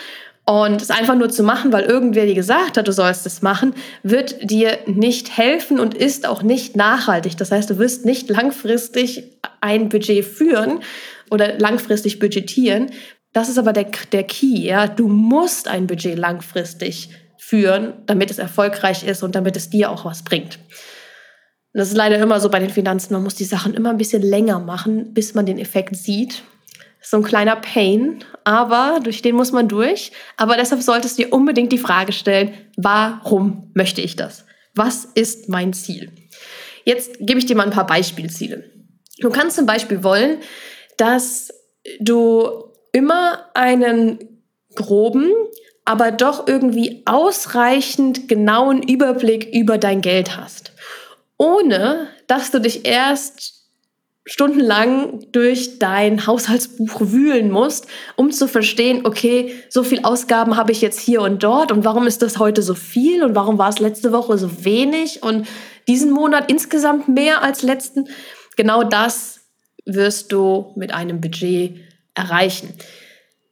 Und 0.48 0.80
es 0.80 0.90
einfach 0.90 1.16
nur 1.16 1.28
zu 1.28 1.42
machen, 1.42 1.72
weil 1.72 1.86
irgendwer 1.86 2.24
dir 2.24 2.36
gesagt 2.36 2.78
hat, 2.78 2.86
du 2.86 2.92
sollst 2.92 3.26
es 3.26 3.42
machen, 3.42 3.74
wird 4.04 4.48
dir 4.48 4.78
nicht 4.86 5.36
helfen 5.36 5.80
und 5.80 5.92
ist 5.92 6.24
auch 6.24 6.44
nicht 6.44 6.76
nachhaltig. 6.76 7.36
Das 7.36 7.50
heißt, 7.50 7.68
du 7.68 7.78
wirst 7.78 8.04
nicht 8.04 8.28
langfristig 8.28 9.24
ein 9.60 9.88
Budget 9.88 10.24
führen, 10.24 10.82
oder 11.30 11.58
langfristig 11.58 12.18
budgetieren. 12.18 12.90
Das 13.32 13.48
ist 13.48 13.58
aber 13.58 13.72
der, 13.72 13.86
der 14.12 14.24
Key. 14.24 14.66
Ja? 14.66 14.86
Du 14.86 15.08
musst 15.08 15.68
ein 15.68 15.86
Budget 15.86 16.18
langfristig 16.18 17.10
führen, 17.38 17.94
damit 18.06 18.30
es 18.30 18.38
erfolgreich 18.38 19.06
ist 19.06 19.22
und 19.22 19.34
damit 19.34 19.56
es 19.56 19.70
dir 19.70 19.90
auch 19.90 20.04
was 20.04 20.24
bringt. 20.24 20.58
Und 21.72 21.80
das 21.80 21.88
ist 21.88 21.96
leider 21.96 22.18
immer 22.18 22.40
so 22.40 22.48
bei 22.48 22.58
den 22.58 22.70
Finanzen. 22.70 23.12
Man 23.12 23.22
muss 23.22 23.34
die 23.34 23.44
Sachen 23.44 23.74
immer 23.74 23.90
ein 23.90 23.98
bisschen 23.98 24.22
länger 24.22 24.58
machen, 24.58 25.12
bis 25.12 25.34
man 25.34 25.46
den 25.46 25.58
Effekt 25.58 25.94
sieht. 25.96 26.42
so 27.02 27.18
ein 27.18 27.22
kleiner 27.22 27.54
Pain, 27.56 28.24
aber 28.42 28.98
durch 29.04 29.22
den 29.22 29.36
muss 29.36 29.52
man 29.52 29.68
durch. 29.68 30.10
Aber 30.36 30.56
deshalb 30.56 30.82
solltest 30.82 31.18
du 31.18 31.22
dir 31.22 31.32
unbedingt 31.32 31.70
die 31.70 31.78
Frage 31.78 32.12
stellen, 32.12 32.54
warum 32.76 33.70
möchte 33.74 34.00
ich 34.00 34.16
das? 34.16 34.44
Was 34.74 35.04
ist 35.04 35.48
mein 35.48 35.72
Ziel? 35.72 36.10
Jetzt 36.84 37.18
gebe 37.20 37.38
ich 37.38 37.46
dir 37.46 37.56
mal 37.56 37.64
ein 37.64 37.70
paar 37.70 37.86
Beispielziele. 37.86 38.64
Du 39.18 39.30
kannst 39.30 39.56
zum 39.56 39.66
Beispiel 39.66 40.02
wollen, 40.02 40.38
dass 40.96 41.52
du 42.00 42.72
immer 42.92 43.46
einen 43.54 44.18
groben, 44.74 45.30
aber 45.84 46.10
doch 46.10 46.48
irgendwie 46.48 47.02
ausreichend 47.06 48.28
genauen 48.28 48.82
Überblick 48.82 49.54
über 49.54 49.78
dein 49.78 50.00
Geld 50.00 50.36
hast, 50.36 50.72
ohne 51.36 52.08
dass 52.26 52.50
du 52.50 52.60
dich 52.60 52.86
erst 52.86 53.56
stundenlang 54.28 55.24
durch 55.30 55.78
dein 55.78 56.26
Haushaltsbuch 56.26 57.00
wühlen 57.00 57.48
musst, 57.50 57.86
um 58.16 58.32
zu 58.32 58.48
verstehen, 58.48 59.06
okay, 59.06 59.54
so 59.68 59.84
viel 59.84 60.00
Ausgaben 60.02 60.56
habe 60.56 60.72
ich 60.72 60.80
jetzt 60.80 60.98
hier 60.98 61.22
und 61.22 61.44
dort 61.44 61.70
und 61.70 61.84
warum 61.84 62.08
ist 62.08 62.22
das 62.22 62.38
heute 62.38 62.60
so 62.62 62.74
viel 62.74 63.22
und 63.22 63.36
warum 63.36 63.56
war 63.56 63.68
es 63.68 63.78
letzte 63.78 64.10
Woche 64.10 64.36
so 64.36 64.64
wenig 64.64 65.22
und 65.22 65.46
diesen 65.86 66.10
Monat 66.10 66.50
insgesamt 66.50 67.06
mehr 67.06 67.44
als 67.44 67.62
letzten. 67.62 68.08
Genau 68.56 68.82
das 68.82 69.35
wirst 69.86 70.32
du 70.32 70.72
mit 70.76 70.92
einem 70.92 71.20
Budget 71.20 71.76
erreichen, 72.14 72.74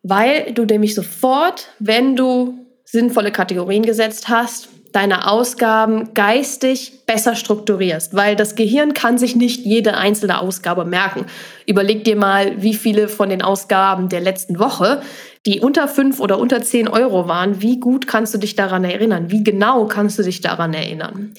weil 0.03 0.53
du 0.53 0.65
nämlich 0.65 0.95
sofort, 0.95 1.69
wenn 1.79 2.17
du 2.17 2.67
sinnvolle 2.85 3.33
Kategorien 3.33 3.83
gesetzt 3.83 4.29
hast, 4.29 4.69
deine 4.95 5.29
Ausgaben 5.29 6.15
geistig 6.15 7.05
besser 7.05 7.35
strukturierst, 7.35 8.15
weil 8.15 8.37
das 8.37 8.55
Gehirn 8.55 8.95
kann 8.95 9.19
sich 9.19 9.35
nicht 9.35 9.65
jede 9.65 9.97
einzelne 9.97 10.41
Ausgabe 10.41 10.85
merken. 10.85 11.27
Überleg 11.67 12.05
dir 12.05 12.15
mal, 12.15 12.63
wie 12.63 12.75
viele 12.75 13.09
von 13.09 13.29
den 13.29 13.43
Ausgaben 13.43 14.09
der 14.09 14.21
letzten 14.21 14.61
Woche, 14.61 15.03
die 15.47 15.59
unter 15.59 15.89
fünf 15.89 16.21
oder 16.21 16.39
unter 16.39 16.63
zehn 16.63 16.87
Euro 16.87 17.27
waren, 17.27 17.61
wie 17.61 17.81
gut 17.81 18.07
kannst 18.07 18.35
du 18.35 18.39
dich 18.39 18.55
daran 18.55 18.85
erinnern? 18.85 19.33
Wie 19.33 19.43
genau 19.43 19.87
kannst 19.87 20.17
du 20.21 20.23
dich 20.23 20.41
daran 20.43 20.73
erinnern? 20.73 21.35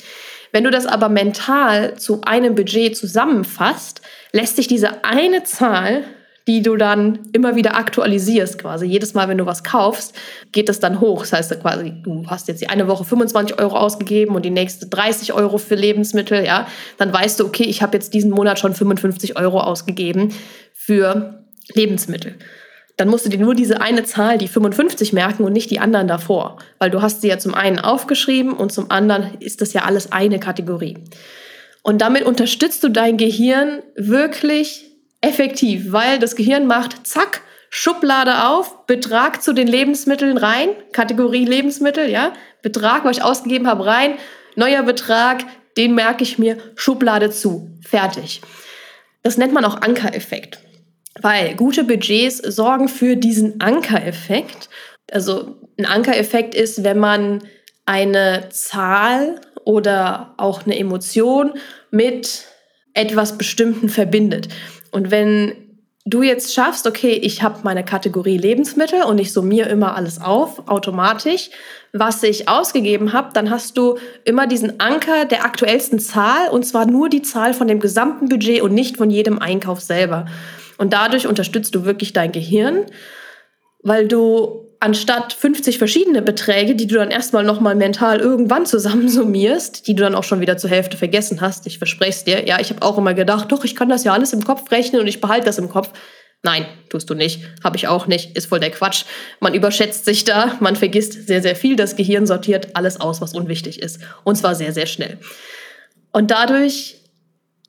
Wenn 0.52 0.66
du 0.66 0.72
das 0.72 0.86
aber 0.86 1.08
mental 1.08 1.98
zu 1.98 2.22
einem 2.22 2.56
Budget 2.56 2.98
zusammenfasst, 2.98 4.02
lässt 4.36 4.58
sich 4.58 4.68
diese 4.68 5.04
eine 5.06 5.44
Zahl 5.44 6.04
die 6.48 6.62
du 6.62 6.76
dann 6.76 7.20
immer 7.34 7.56
wieder 7.56 7.76
aktualisierst 7.76 8.60
quasi. 8.60 8.86
Jedes 8.86 9.16
Mal, 9.16 9.28
wenn 9.28 9.38
du 9.38 9.46
was 9.46 9.64
kaufst, 9.64 10.14
geht 10.52 10.70
das 10.70 10.80
dann 10.80 11.00
hoch. 11.00 11.22
Das 11.22 11.34
heißt 11.34 11.60
quasi, 11.62 11.94
du 12.04 12.26
hast 12.28 12.48
jetzt 12.48 12.62
die 12.62 12.70
eine 12.70 12.88
Woche 12.88 13.04
25 13.04 13.60
Euro 13.60 13.76
ausgegeben 13.76 14.36
und 14.36 14.46
die 14.46 14.52
nächste 14.52 14.86
30 14.86 15.34
Euro 15.34 15.58
für 15.58 15.76
Lebensmittel, 15.76 16.46
ja. 16.46 16.68
Dann 16.98 17.12
weißt 17.12 17.40
du, 17.40 17.46
okay, 17.46 17.64
ich 17.64 17.82
habe 17.82 17.98
jetzt 17.98 18.14
diesen 18.14 18.30
Monat 18.30 18.60
schon 18.60 18.76
55 18.76 19.38
Euro 19.38 19.60
ausgegeben 19.60 20.34
für 20.74 21.44
Lebensmittel. 21.74 22.36
Dann 22.98 23.10
musst 23.10 23.26
du 23.26 23.30
dir 23.30 23.40
nur 23.40 23.56
diese 23.56 23.82
eine 23.82 24.04
Zahl, 24.04 24.38
die 24.38 24.48
55, 24.48 25.14
merken 25.14 25.44
und 25.44 25.52
nicht 25.52 25.72
die 25.72 25.80
anderen 25.80 26.08
davor. 26.08 26.58
Weil 26.78 26.92
du 26.92 27.02
hast 27.02 27.22
sie 27.22 27.28
ja 27.28 27.40
zum 27.40 27.56
einen 27.56 27.80
aufgeschrieben 27.80 28.54
und 28.54 28.72
zum 28.72 28.92
anderen 28.92 29.32
ist 29.40 29.62
das 29.62 29.74
ja 29.74 29.82
alles 29.82 30.12
eine 30.12 30.40
Kategorie. 30.40 30.98
Und 31.86 32.02
damit 32.02 32.24
unterstützt 32.24 32.84
du 32.84 32.90
dein 32.90 33.16
Gehirn 33.16 33.84
wirklich 33.96 34.90
effektiv, 35.22 35.92
weil 35.92 36.18
das 36.18 36.36
Gehirn 36.36 36.66
macht, 36.66 37.06
zack, 37.06 37.42
Schublade 37.70 38.48
auf, 38.48 38.88
Betrag 38.88 39.44
zu 39.44 39.54
den 39.54 39.68
Lebensmitteln 39.68 40.40
rein, 40.40 40.70
Kategorie 40.94 41.46
Lebensmittel, 41.46 42.10
ja, 42.10 42.34
Betrag, 42.64 43.06
was 43.06 43.18
ich 43.18 43.24
ausgegeben 43.24 43.68
habe, 43.68 43.86
rein, 43.86 44.16
neuer 44.56 44.82
Betrag, 44.82 45.46
den 45.78 45.94
merke 45.94 46.24
ich 46.24 46.40
mir, 46.40 46.58
Schublade 46.74 47.30
zu, 47.30 47.70
fertig. 47.88 48.42
Das 49.22 49.38
nennt 49.38 49.54
man 49.54 49.64
auch 49.64 49.84
Ankereffekt, 49.84 50.58
weil 51.22 51.54
gute 51.54 51.84
Budgets 51.84 52.40
sorgen 52.40 52.88
für 52.88 53.16
diesen 53.16 53.62
Ankereffekt. 53.62 54.70
Also 55.12 55.62
ein 55.78 55.86
Ankereffekt 55.86 56.56
ist, 56.56 56.84
wenn 56.84 56.98
man 56.98 57.44
eine 57.86 58.50
Zahl 58.50 59.42
oder 59.64 60.34
auch 60.38 60.66
eine 60.66 60.78
Emotion 60.78 61.54
mit 61.92 62.46
etwas 62.94 63.38
Bestimmten 63.38 63.90
verbindet. 63.90 64.48
Und 64.92 65.12
wenn 65.12 65.54
du 66.06 66.22
jetzt 66.22 66.54
schaffst, 66.54 66.86
okay, 66.86 67.14
ich 67.14 67.42
habe 67.42 67.60
meine 67.64 67.84
Kategorie 67.84 68.38
Lebensmittel 68.38 69.04
und 69.04 69.18
ich 69.18 69.34
summiere 69.34 69.70
immer 69.70 69.96
alles 69.96 70.22
auf, 70.22 70.68
automatisch, 70.68 71.50
was 71.94 72.22
ich 72.24 72.48
ausgegeben 72.48 73.12
habe, 73.12 73.32
dann 73.34 73.50
hast 73.50 73.78
du 73.78 73.98
immer 74.24 74.48
diesen 74.48 74.80
Anker 74.80 75.26
der 75.26 75.44
aktuellsten 75.44 76.00
Zahl 76.00 76.50
und 76.50 76.66
zwar 76.66 76.86
nur 76.86 77.10
die 77.10 77.24
Zahl 77.24 77.54
von 77.54 77.68
dem 77.68 77.80
gesamten 77.80 78.30
Budget 78.30 78.62
und 78.62 78.74
nicht 78.74 78.98
von 78.98 79.10
jedem 79.10 79.40
Einkauf 79.40 79.82
selber. 79.82 80.28
Und 80.78 80.94
dadurch 80.94 81.26
unterstützt 81.26 81.74
du 81.74 81.86
wirklich 81.86 82.14
dein 82.14 82.32
Gehirn, 82.32 82.86
weil 83.82 84.08
du 84.08 84.65
anstatt 84.80 85.34
50 85.34 85.78
verschiedene 85.78 86.22
Beträge, 86.22 86.76
die 86.76 86.88
du 86.88 86.96
dann 86.96 87.12
erstmal 87.12 87.44
nochmal 87.44 87.76
mental 87.76 88.20
irgendwann 88.20 88.66
zusammensummierst, 88.66 89.88
die 89.88 89.96
du 89.96 90.04
dann 90.04 90.16
auch 90.16 90.24
schon 90.24 90.42
wieder 90.42 90.58
zur 90.58 90.70
Hälfte 90.70 90.98
vergessen 90.98 91.42
hast, 91.42 91.68
ich 91.68 91.78
verspreche 91.78 92.12
es 92.12 92.24
dir, 92.24 92.48
ja, 92.48 92.60
ich 92.60 92.70
habe 92.70 92.82
auch 92.82 92.98
immer 92.98 93.14
gedacht, 93.14 93.52
doch, 93.52 93.64
ich 93.64 93.76
kann 93.76 93.90
das 93.90 94.04
ja 94.04 94.14
alles 94.14 94.34
im 94.34 94.44
Kopf 94.44 94.72
rechnen 94.72 95.02
und 95.02 95.08
ich 95.08 95.22
behalte 95.22 95.46
das 95.46 95.58
im 95.58 95.70
Kopf. 95.70 95.92
Nein, 96.44 96.66
tust 96.90 97.10
du 97.10 97.16
nicht, 97.16 97.42
habe 97.64 97.76
ich 97.76 97.88
auch 97.88 98.06
nicht, 98.06 98.38
ist 98.38 98.48
voll 98.48 98.60
der 98.60 98.70
Quatsch. 98.70 99.06
Man 99.40 99.56
überschätzt 99.56 100.06
sich 100.06 100.26
da, 100.26 100.56
man 100.60 100.76
vergisst 100.76 101.28
sehr, 101.28 101.42
sehr 101.42 101.56
viel, 101.56 101.76
das 101.76 101.96
Gehirn 101.96 102.28
sortiert 102.28 102.76
alles 102.76 103.02
aus, 103.02 103.20
was 103.20 103.34
unwichtig 103.34 103.82
ist. 103.82 104.00
Und 104.24 104.36
zwar 104.36 104.54
sehr, 104.54 104.72
sehr 104.72 104.86
schnell. 104.86 105.18
Und 106.12 106.30
dadurch 106.30 106.98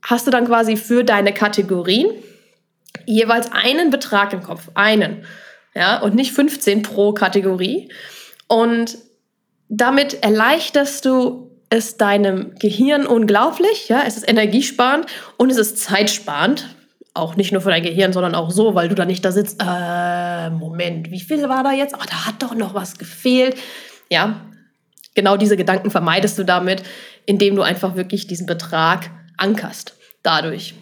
hast 0.03 0.27
du 0.27 0.31
dann 0.31 0.47
quasi 0.47 0.77
für 0.77 1.05
deine 1.05 1.33
Kategorien 1.33 2.11
jeweils 3.07 3.51
einen 3.51 3.91
Betrag 3.91 4.33
im 4.33 4.43
Kopf, 4.43 4.69
einen 4.75 5.25
ja, 5.77 6.01
und 6.01 6.15
nicht 6.15 6.33
15 6.33 6.83
pro 6.83 7.13
Kategorie. 7.13 7.91
Und 8.49 8.97
damit 9.69 10.23
erleichterst 10.23 11.05
du 11.05 11.51
es 11.69 11.99
deinem 11.99 12.55
Gehirn 12.59 13.07
unglaublich, 13.07 13.89
ja, 13.89 14.03
es 14.07 14.17
ist 14.17 14.29
energiesparend 14.29 15.07
und 15.37 15.51
es 15.51 15.59
ist 15.59 15.79
zeitsparend. 15.79 16.75
Auch 17.13 17.37
nicht 17.37 17.53
nur 17.53 17.61
für 17.61 17.71
dein 17.71 17.83
Gehirn, 17.83 18.13
sondern 18.13 18.35
auch 18.35 18.51
so, 18.51 18.75
weil 18.75 18.89
du 18.89 18.95
da 18.95 19.05
nicht 19.05 19.25
da 19.25 19.33
sitzt, 19.33 19.63
äh, 19.63 20.51
Moment, 20.51 21.11
wie 21.11 21.21
viel 21.21 21.49
war 21.49 21.63
da 21.63 21.73
jetzt? 21.73 21.95
Ach, 21.99 22.07
da 22.07 22.27
hat 22.27 22.43
doch 22.43 22.55
noch 22.55 22.75
was 22.75 22.99
gefehlt. 22.99 23.57
Ja, 24.11 24.43
genau 25.15 25.37
diese 25.37 25.57
Gedanken 25.57 25.91
vermeidest 25.91 26.39
du 26.39 26.45
damit, 26.45 26.83
indem 27.27 27.57
du 27.57 27.63
einfach 27.63 27.97
wirklich 27.97 28.27
diesen 28.27 28.47
Betrag 28.47 29.11
ankerst. 29.37 29.95
Dadurch 30.23 30.75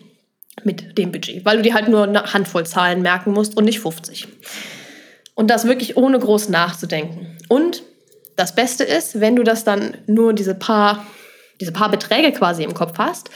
mit 0.63 0.99
dem 0.99 1.11
Budget, 1.11 1.45
weil 1.45 1.57
du 1.57 1.63
dir 1.63 1.75
halt 1.75 1.89
nur 1.89 2.05
eine 2.05 2.33
Handvoll 2.33 2.67
Zahlen 2.67 3.03
merken 3.03 3.33
musst 3.33 3.57
und 3.57 3.65
nicht 3.65 3.81
50. 3.81 4.29
Und 5.35 5.51
das 5.51 5.67
wirklich 5.67 5.97
ohne 5.97 6.19
groß 6.19 6.49
nachzudenken. 6.49 7.37
Und 7.49 7.83
das 8.37 8.55
Beste 8.55 8.85
ist, 8.85 9.21
wenn 9.21 9.37
du 9.37 9.43
das 9.43 9.65
dann 9.65 9.97
nur 10.07 10.33
diese 10.33 10.55
paar, 10.55 11.07
diese 11.61 11.73
paar 11.73 11.91
Beträge 11.91 12.33
quasi 12.33 12.63
im 12.63 12.75
Kopf 12.75 12.99
hast, 12.99 13.31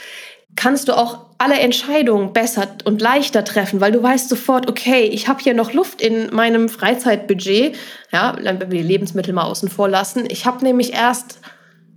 kannst 0.55 0.87
du 0.87 0.97
auch 0.97 1.27
alle 1.37 1.59
Entscheidungen 1.59 2.33
besser 2.33 2.67
und 2.83 3.01
leichter 3.01 3.45
treffen, 3.45 3.79
weil 3.79 3.91
du 3.91 4.03
weißt 4.03 4.27
sofort, 4.27 4.67
okay, 4.69 5.03
ich 5.03 5.27
habe 5.27 5.41
hier 5.41 5.53
noch 5.53 5.73
Luft 5.73 6.01
in 6.01 6.33
meinem 6.33 6.67
Freizeitbudget. 6.67 7.77
Ja, 8.11 8.35
wenn 8.41 8.59
wir 8.59 8.67
die 8.67 8.81
Lebensmittel 8.81 9.33
mal 9.33 9.43
außen 9.43 9.69
vor 9.69 9.87
lassen. 9.87 10.25
Ich 10.29 10.45
habe 10.45 10.63
nämlich 10.63 10.93
erst 10.93 11.39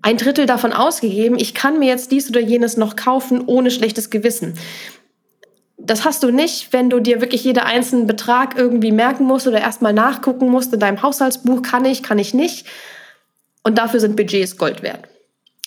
ein 0.01 0.17
Drittel 0.17 0.47
davon 0.47 0.73
ausgegeben. 0.73 1.39
Ich 1.39 1.55
kann 1.55 1.79
mir 1.79 1.89
jetzt 1.89 2.13
dies 2.13 2.29
oder 2.29 2.41
jenes 2.41 2.77
noch 2.77 2.95
kaufen 2.95 3.43
ohne 3.47 3.71
schlechtes 3.71 4.11
Gewissen 4.11 4.55
das 5.85 6.05
hast 6.05 6.23
du 6.23 6.31
nicht, 6.31 6.73
wenn 6.73 6.91
du 6.91 7.01
dir 7.01 7.21
wirklich 7.21 7.45
jeden 7.45 7.59
einzelnen 7.59 8.07
Betrag 8.07 8.57
irgendwie 8.57 8.93
merken 8.93 9.25
musst 9.25 9.47
oder 9.47 9.61
erstmal 9.61 9.93
nachgucken 9.93 10.49
musst 10.49 10.73
in 10.73 10.81
deinem 10.81 11.03
Haushaltsbuch, 11.03 11.63
kann 11.63 11.85
ich, 11.85 12.03
kann 12.03 12.19
ich 12.19 12.35
nicht. 12.35 12.67
Und 13.65 13.79
dafür 13.79 14.01
sind 14.01 14.17
Budgets 14.17 14.57
Gold 14.57 14.83
wert. 14.83 15.09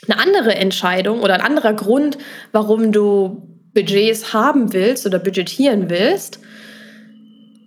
Eine 0.08 0.20
andere 0.20 0.56
Entscheidung 0.56 1.22
oder 1.22 1.34
ein 1.34 1.42
anderer 1.42 1.74
Grund, 1.74 2.18
warum 2.52 2.92
du 2.92 3.48
Budgets 3.74 4.34
haben 4.34 4.72
willst 4.74 5.06
oder 5.06 5.20
budgetieren 5.20 5.90
willst, 5.90 6.40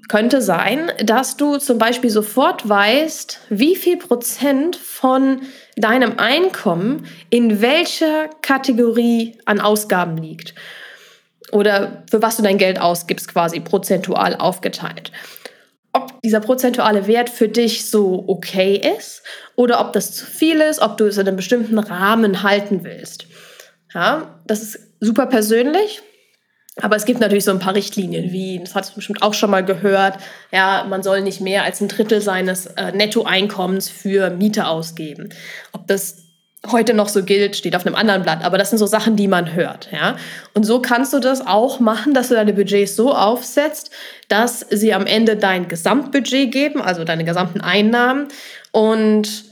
könnte 0.09 0.41
sein, 0.41 0.91
dass 1.05 1.37
du 1.37 1.59
zum 1.59 1.77
Beispiel 1.77 2.09
sofort 2.09 2.67
weißt, 2.67 3.41
wie 3.51 3.77
viel 3.77 3.99
Prozent 3.99 4.77
von 4.77 5.43
deinem 5.77 6.19
Einkommen 6.19 7.07
in 7.29 7.61
welcher 7.61 8.29
Kategorie 8.41 9.37
an 9.45 9.61
Ausgaben 9.61 10.17
liegt 10.17 10.55
oder 11.53 12.03
für 12.11 12.23
was 12.23 12.37
du 12.37 12.43
dein 12.43 12.59
Geld 12.59 12.81
ausgibst, 12.81 13.29
quasi 13.29 13.61
prozentual 13.61 14.37
aufgeteilt. 14.37 15.13
Ob 15.93 16.21
dieser 16.23 16.41
prozentuale 16.41 17.07
Wert 17.07 17.31
für 17.31 17.49
dich 17.49 17.89
so 17.89 18.25
okay 18.27 18.77
ist 18.99 19.23
oder 19.57 19.81
ob 19.81 19.93
das 19.93 20.13
zu 20.13 20.27
viel 20.27 20.61
ist, 20.61 20.81
ob 20.81 20.97
du 20.97 21.07
es 21.07 21.17
in 21.17 21.27
einem 21.27 21.37
bestimmten 21.37 21.79
Rahmen 21.79 22.43
halten 22.43 22.85
willst. 22.85 23.27
Ja, 23.95 24.39
das 24.47 24.63
ist 24.63 24.79
super 25.01 25.27
persönlich. 25.27 26.03
Aber 26.81 26.95
es 26.95 27.05
gibt 27.05 27.21
natürlich 27.21 27.45
so 27.45 27.51
ein 27.51 27.59
paar 27.59 27.75
Richtlinien, 27.75 28.31
wie, 28.31 28.61
das 28.61 28.75
hast 28.75 28.91
du 28.91 28.95
bestimmt 28.97 29.23
auch 29.23 29.35
schon 29.35 29.51
mal 29.51 29.65
gehört, 29.65 30.19
ja, 30.53 30.87
man 30.89 31.03
soll 31.03 31.23
nicht 31.23 31.41
mehr 31.41 31.65
als 31.65 31.81
ein 31.81 31.89
Drittel 31.89 32.21
seines 32.21 32.67
äh, 32.67 32.93
Nettoeinkommens 32.93 33.89
für 33.89 34.31
Miete 34.31 34.69
ausgeben. 34.69 35.31
Ob 35.73 35.89
das 35.89 36.28
heute 36.67 36.93
noch 36.93 37.09
so 37.09 37.23
gilt, 37.23 37.57
steht 37.57 37.77
auf 37.77 37.87
einem 37.87 37.95
anderen 37.95 38.23
Blatt. 38.23 38.45
Aber 38.45 38.59
das 38.59 38.71
sind 38.71 38.79
so 38.79 38.87
Sachen, 38.87 39.17
die 39.17 39.29
man 39.29 39.55
hört. 39.55 39.89
Ja? 39.93 40.17
Und 40.55 40.65
so 40.65 40.81
kannst 40.81 41.13
du 41.13 41.21
das 41.21 41.47
auch 41.47 41.81
machen, 41.81 42.15
dass 42.15 42.29
du 42.29 42.35
deine 42.35 42.53
Budgets 42.53 42.97
so 42.97 43.15
aufsetzt, 43.15 43.91
dass 44.29 44.61
sie 44.71 44.93
am 44.93 45.07
Ende 45.07 45.37
dein 45.37 45.69
Gesamtbudget 45.69 46.51
geben, 46.51 46.83
also 46.83 47.05
deine 47.05 47.25
gesamten 47.25 47.61
Einnahmen. 47.61 48.29
Und 48.73 49.45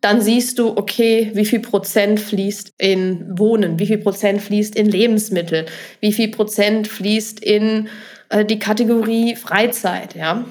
dann 0.00 0.20
siehst 0.20 0.58
du, 0.58 0.76
okay, 0.76 1.30
wie 1.34 1.44
viel 1.44 1.60
Prozent 1.60 2.20
fließt 2.20 2.74
in 2.78 3.38
Wohnen, 3.38 3.78
wie 3.78 3.86
viel 3.86 3.98
Prozent 3.98 4.40
fließt 4.40 4.76
in 4.76 4.86
Lebensmittel, 4.86 5.66
wie 6.00 6.12
viel 6.12 6.28
Prozent 6.28 6.88
fließt 6.88 7.40
in 7.40 7.88
äh, 8.30 8.44
die 8.44 8.58
Kategorie 8.58 9.36
Freizeit. 9.36 10.14
Ja? 10.14 10.44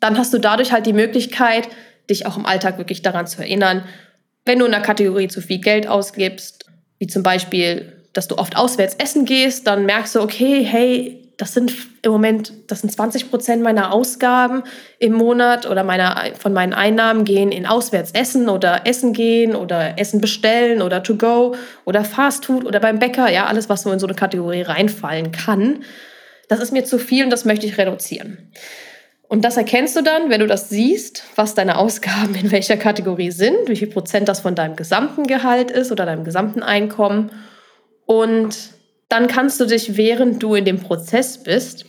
Dann 0.00 0.18
hast 0.18 0.34
du 0.34 0.38
dadurch 0.38 0.72
halt 0.72 0.86
die 0.86 0.92
Möglichkeit, 0.92 1.68
dich 2.10 2.26
auch 2.26 2.36
im 2.36 2.46
Alltag 2.46 2.78
wirklich 2.78 3.02
daran 3.02 3.26
zu 3.26 3.40
erinnern, 3.40 3.84
wenn 4.48 4.58
du 4.58 4.64
in 4.64 4.72
der 4.72 4.80
Kategorie 4.80 5.28
zu 5.28 5.40
viel 5.40 5.58
Geld 5.58 5.86
ausgibst, 5.86 6.64
wie 6.98 7.06
zum 7.06 7.22
Beispiel, 7.22 7.92
dass 8.14 8.26
du 8.26 8.36
oft 8.36 8.56
auswärts 8.56 8.96
essen 8.96 9.24
gehst, 9.24 9.66
dann 9.66 9.86
merkst 9.86 10.16
du, 10.16 10.20
okay, 10.20 10.64
hey, 10.64 11.22
das 11.36 11.54
sind 11.54 11.72
im 12.02 12.10
Moment, 12.10 12.52
das 12.66 12.80
sind 12.80 12.90
20 12.90 13.30
Prozent 13.30 13.62
meiner 13.62 13.92
Ausgaben 13.92 14.64
im 14.98 15.12
Monat 15.12 15.70
oder 15.70 15.84
meiner, 15.84 16.32
von 16.36 16.52
meinen 16.52 16.72
Einnahmen 16.72 17.24
gehen 17.24 17.52
in 17.52 17.64
auswärts 17.64 18.10
essen 18.10 18.48
oder 18.48 18.86
essen 18.86 19.12
gehen 19.12 19.54
oder 19.54 19.98
Essen 20.00 20.20
bestellen 20.20 20.82
oder 20.82 21.04
to 21.04 21.14
go 21.14 21.54
oder 21.84 22.02
Fast 22.02 22.46
Food 22.46 22.64
oder 22.64 22.80
beim 22.80 22.98
Bäcker, 22.98 23.30
ja, 23.30 23.46
alles, 23.46 23.68
was 23.68 23.82
so 23.82 23.92
in 23.92 24.00
so 24.00 24.06
eine 24.06 24.16
Kategorie 24.16 24.62
reinfallen 24.62 25.30
kann. 25.30 25.84
Das 26.48 26.58
ist 26.58 26.72
mir 26.72 26.84
zu 26.84 26.98
viel 26.98 27.22
und 27.22 27.30
das 27.30 27.44
möchte 27.44 27.66
ich 27.66 27.78
reduzieren. 27.78 28.50
Und 29.28 29.44
das 29.44 29.58
erkennst 29.58 29.94
du 29.94 30.02
dann, 30.02 30.30
wenn 30.30 30.40
du 30.40 30.46
das 30.46 30.70
siehst, 30.70 31.24
was 31.36 31.54
deine 31.54 31.76
Ausgaben 31.76 32.34
in 32.34 32.50
welcher 32.50 32.78
Kategorie 32.78 33.30
sind, 33.30 33.68
wie 33.68 33.76
viel 33.76 33.88
Prozent 33.88 34.26
das 34.26 34.40
von 34.40 34.54
deinem 34.54 34.74
gesamten 34.74 35.26
Gehalt 35.26 35.70
ist 35.70 35.92
oder 35.92 36.06
deinem 36.06 36.24
gesamten 36.24 36.62
Einkommen. 36.62 37.30
Und 38.06 38.56
dann 39.10 39.26
kannst 39.26 39.60
du 39.60 39.66
dich, 39.66 39.96
während 39.96 40.42
du 40.42 40.54
in 40.54 40.64
dem 40.64 40.80
Prozess 40.80 41.42
bist, 41.42 41.84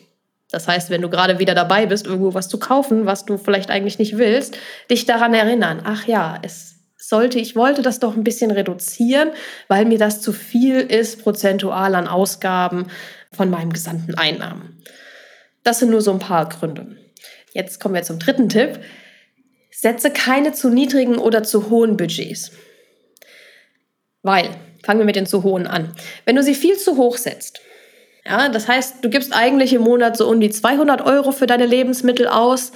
das 0.52 0.68
heißt, 0.68 0.90
wenn 0.90 1.02
du 1.02 1.10
gerade 1.10 1.40
wieder 1.40 1.54
dabei 1.54 1.86
bist, 1.86 2.08
irgendwo 2.08 2.34
was 2.34 2.50
zu 2.50 2.60
kaufen, 2.60 3.06
was 3.06 3.26
du 3.26 3.38
vielleicht 3.38 3.70
eigentlich 3.70 4.00
nicht 4.00 4.18
willst, 4.18 4.58
dich 4.90 5.06
daran 5.06 5.34
erinnern, 5.34 5.82
ach 5.86 6.08
ja, 6.08 6.40
es 6.42 6.76
sollte, 6.98 7.40
ich 7.40 7.56
wollte 7.56 7.82
das 7.82 8.00
doch 8.00 8.18
ein 8.18 8.24
bisschen 8.24 8.52
reduzieren, 8.52 9.30
weil 9.68 9.86
mir 9.86 9.98
das 9.98 10.22
zu 10.22 10.34
viel 10.34 10.80
ist, 10.80 11.24
prozentual 11.24 11.96
an 11.96 12.08
Ausgaben 12.08 12.88
von 13.32 13.50
meinem 13.50 13.72
gesamten 13.72 14.16
Einnahmen. 14.16 14.82
Das 15.64 15.80
sind 15.80 15.92
nur 15.92 16.02
so 16.02 16.12
ein 16.12 16.20
paar 16.20 16.50
Gründe. 16.50 16.98
Jetzt 17.54 17.80
kommen 17.80 17.96
wir 17.96 18.04
zum 18.04 18.20
dritten 18.20 18.50
Tipp. 18.50 18.80
Setze 19.72 20.12
keine 20.12 20.52
zu 20.52 20.70
niedrigen 20.70 21.18
oder 21.18 21.44
zu 21.44 21.70
hohen 21.70 21.98
Budgets. 21.98 22.52
Weil, 24.22 24.50
fangen 24.84 25.00
wir 25.00 25.06
mit 25.06 25.16
den 25.16 25.26
zu 25.26 25.44
hohen 25.44 25.68
an. 25.68 25.94
Wenn 26.26 26.36
du 26.36 26.44
sie 26.44 26.56
viel 26.56 26.78
zu 26.78 26.98
hoch 26.98 27.18
setzt, 27.18 27.62
ja, 28.26 28.50
das 28.50 28.68
heißt, 28.68 28.98
du 29.02 29.10
gibst 29.10 29.34
eigentlich 29.34 29.74
im 29.74 29.82
Monat 29.82 30.18
so 30.18 30.30
um 30.30 30.40
die 30.40 30.50
200 30.50 31.02
Euro 31.02 31.32
für 31.32 31.48
deine 31.48 31.66
Lebensmittel 31.66 32.28
aus 32.28 32.72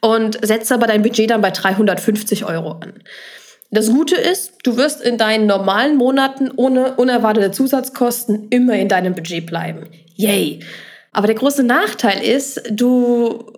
und 0.00 0.44
setzt 0.44 0.70
aber 0.72 0.86
dein 0.86 1.02
Budget 1.02 1.30
dann 1.30 1.40
bei 1.40 1.50
350 1.50 2.44
Euro 2.44 2.72
an. 2.72 2.94
Das 3.70 3.90
Gute 3.90 4.16
ist, 4.16 4.54
du 4.64 4.76
wirst 4.76 5.02
in 5.02 5.18
deinen 5.18 5.46
normalen 5.46 5.96
Monaten 5.96 6.50
ohne 6.56 6.94
unerwartete 6.94 7.50
Zusatzkosten 7.50 8.48
immer 8.48 8.74
in 8.74 8.88
deinem 8.88 9.14
Budget 9.14 9.46
bleiben. 9.46 9.88
Yay! 10.14 10.60
Aber 11.12 11.26
der 11.26 11.36
große 11.36 11.64
Nachteil 11.64 12.22
ist, 12.22 12.62
du 12.70 13.52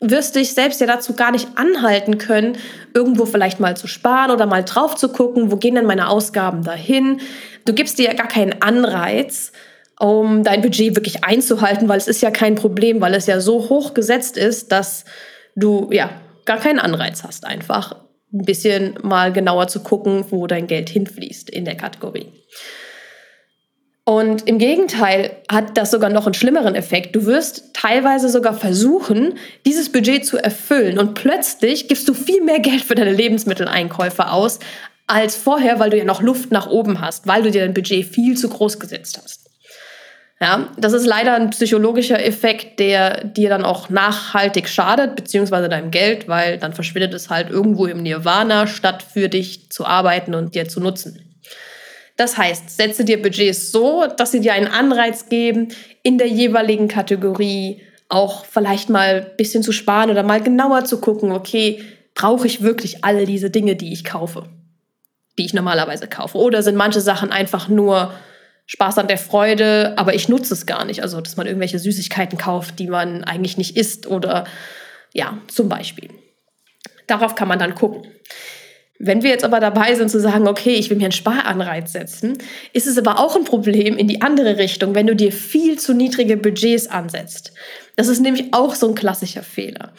wirst 0.00 0.36
dich 0.36 0.52
selbst 0.52 0.80
ja 0.80 0.86
dazu 0.86 1.14
gar 1.14 1.32
nicht 1.32 1.48
anhalten 1.56 2.18
können, 2.18 2.58
irgendwo 2.94 3.24
vielleicht 3.24 3.60
mal 3.60 3.76
zu 3.76 3.86
sparen 3.86 4.30
oder 4.30 4.46
mal 4.46 4.62
drauf 4.62 4.94
zu 4.94 5.08
gucken, 5.08 5.50
wo 5.50 5.56
gehen 5.56 5.74
denn 5.74 5.86
meine 5.86 6.08
Ausgaben 6.08 6.62
dahin. 6.62 7.20
Du 7.64 7.72
gibst 7.72 7.98
dir 7.98 8.06
ja 8.06 8.14
gar 8.14 8.28
keinen 8.28 8.60
Anreiz, 8.60 9.52
um 9.98 10.44
dein 10.44 10.60
Budget 10.60 10.96
wirklich 10.96 11.24
einzuhalten, 11.24 11.88
weil 11.88 11.98
es 11.98 12.08
ist 12.08 12.20
ja 12.20 12.30
kein 12.30 12.54
Problem, 12.54 13.00
weil 13.00 13.14
es 13.14 13.26
ja 13.26 13.40
so 13.40 13.70
hoch 13.70 13.94
gesetzt 13.94 14.36
ist, 14.36 14.70
dass 14.70 15.06
du 15.54 15.88
ja 15.90 16.10
gar 16.44 16.58
keinen 16.58 16.78
Anreiz 16.78 17.24
hast, 17.24 17.46
einfach 17.46 17.96
ein 18.32 18.44
bisschen 18.44 18.98
mal 19.02 19.32
genauer 19.32 19.68
zu 19.68 19.80
gucken, 19.80 20.26
wo 20.30 20.46
dein 20.46 20.66
Geld 20.66 20.90
hinfließt 20.90 21.48
in 21.48 21.64
der 21.64 21.76
Kategorie. 21.76 22.32
Und 24.08 24.46
im 24.46 24.58
Gegenteil 24.58 25.32
hat 25.50 25.76
das 25.76 25.90
sogar 25.90 26.10
noch 26.10 26.26
einen 26.26 26.34
schlimmeren 26.34 26.76
Effekt. 26.76 27.16
Du 27.16 27.26
wirst 27.26 27.74
teilweise 27.74 28.28
sogar 28.28 28.54
versuchen, 28.54 29.34
dieses 29.66 29.90
Budget 29.90 30.24
zu 30.24 30.38
erfüllen 30.38 31.00
und 31.00 31.14
plötzlich 31.14 31.88
gibst 31.88 32.08
du 32.08 32.14
viel 32.14 32.40
mehr 32.40 32.60
Geld 32.60 32.82
für 32.82 32.94
deine 32.94 33.12
Lebensmitteleinkäufe 33.12 34.30
aus 34.30 34.60
als 35.08 35.34
vorher, 35.34 35.80
weil 35.80 35.90
du 35.90 35.98
ja 35.98 36.04
noch 36.04 36.22
Luft 36.22 36.52
nach 36.52 36.68
oben 36.68 37.00
hast, 37.00 37.26
weil 37.26 37.42
du 37.42 37.50
dir 37.50 37.62
dein 37.62 37.74
Budget 37.74 38.06
viel 38.06 38.36
zu 38.36 38.48
groß 38.48 38.78
gesetzt 38.78 39.20
hast. 39.20 39.50
Ja, 40.40 40.68
das 40.78 40.92
ist 40.92 41.06
leider 41.06 41.34
ein 41.34 41.50
psychologischer 41.50 42.24
Effekt, 42.24 42.78
der 42.78 43.24
dir 43.24 43.48
dann 43.48 43.64
auch 43.64 43.88
nachhaltig 43.88 44.68
schadet, 44.68 45.16
beziehungsweise 45.16 45.68
deinem 45.68 45.90
Geld, 45.90 46.28
weil 46.28 46.58
dann 46.58 46.74
verschwindet 46.74 47.12
es 47.12 47.28
halt 47.28 47.50
irgendwo 47.50 47.86
im 47.86 48.04
Nirvana, 48.04 48.68
statt 48.68 49.02
für 49.02 49.28
dich 49.28 49.68
zu 49.70 49.84
arbeiten 49.84 50.36
und 50.36 50.54
dir 50.54 50.68
zu 50.68 50.78
nutzen. 50.78 51.25
Das 52.16 52.38
heißt, 52.38 52.70
setze 52.70 53.04
dir 53.04 53.20
Budgets 53.20 53.70
so, 53.70 54.06
dass 54.06 54.32
sie 54.32 54.40
dir 54.40 54.54
einen 54.54 54.68
Anreiz 54.68 55.28
geben, 55.28 55.68
in 56.02 56.18
der 56.18 56.28
jeweiligen 56.28 56.88
Kategorie 56.88 57.82
auch 58.08 58.44
vielleicht 58.46 58.88
mal 58.88 59.26
ein 59.30 59.36
bisschen 59.36 59.62
zu 59.62 59.72
sparen 59.72 60.10
oder 60.10 60.22
mal 60.22 60.40
genauer 60.40 60.84
zu 60.84 61.00
gucken, 61.00 61.32
okay, 61.32 61.82
brauche 62.14 62.46
ich 62.46 62.62
wirklich 62.62 63.04
all 63.04 63.26
diese 63.26 63.50
Dinge, 63.50 63.76
die 63.76 63.92
ich 63.92 64.04
kaufe, 64.04 64.48
die 65.38 65.44
ich 65.44 65.54
normalerweise 65.54 66.06
kaufe? 66.06 66.38
Oder 66.38 66.62
sind 66.62 66.76
manche 66.76 67.00
Sachen 67.00 67.30
einfach 67.30 67.68
nur 67.68 68.14
Spaß 68.66 68.98
an 68.98 69.08
der 69.08 69.18
Freude, 69.18 69.94
aber 69.96 70.14
ich 70.14 70.28
nutze 70.28 70.54
es 70.54 70.66
gar 70.66 70.84
nicht? 70.84 71.02
Also, 71.02 71.20
dass 71.20 71.36
man 71.36 71.46
irgendwelche 71.46 71.78
Süßigkeiten 71.78 72.38
kauft, 72.38 72.78
die 72.78 72.88
man 72.88 73.24
eigentlich 73.24 73.58
nicht 73.58 73.76
isst 73.76 74.06
oder 74.06 74.44
ja, 75.12 75.38
zum 75.48 75.68
Beispiel. 75.68 76.10
Darauf 77.06 77.34
kann 77.34 77.48
man 77.48 77.58
dann 77.58 77.74
gucken. 77.74 78.10
Wenn 78.98 79.22
wir 79.22 79.30
jetzt 79.30 79.44
aber 79.44 79.60
dabei 79.60 79.94
sind 79.94 80.10
zu 80.10 80.20
sagen, 80.20 80.48
okay, 80.48 80.74
ich 80.74 80.88
will 80.88 80.96
mir 80.96 81.04
einen 81.04 81.12
Sparanreiz 81.12 81.92
setzen, 81.92 82.38
ist 82.72 82.86
es 82.86 82.96
aber 82.96 83.18
auch 83.18 83.36
ein 83.36 83.44
Problem 83.44 83.98
in 83.98 84.08
die 84.08 84.22
andere 84.22 84.56
Richtung, 84.58 84.94
wenn 84.94 85.06
du 85.06 85.14
dir 85.14 85.32
viel 85.32 85.78
zu 85.78 85.92
niedrige 85.92 86.36
Budgets 86.36 86.86
ansetzt. 86.86 87.52
Das 87.96 88.08
ist 88.08 88.20
nämlich 88.20 88.52
auch 88.52 88.74
so 88.74 88.88
ein 88.88 88.94
klassischer 88.94 89.42
Fehler. 89.42 89.92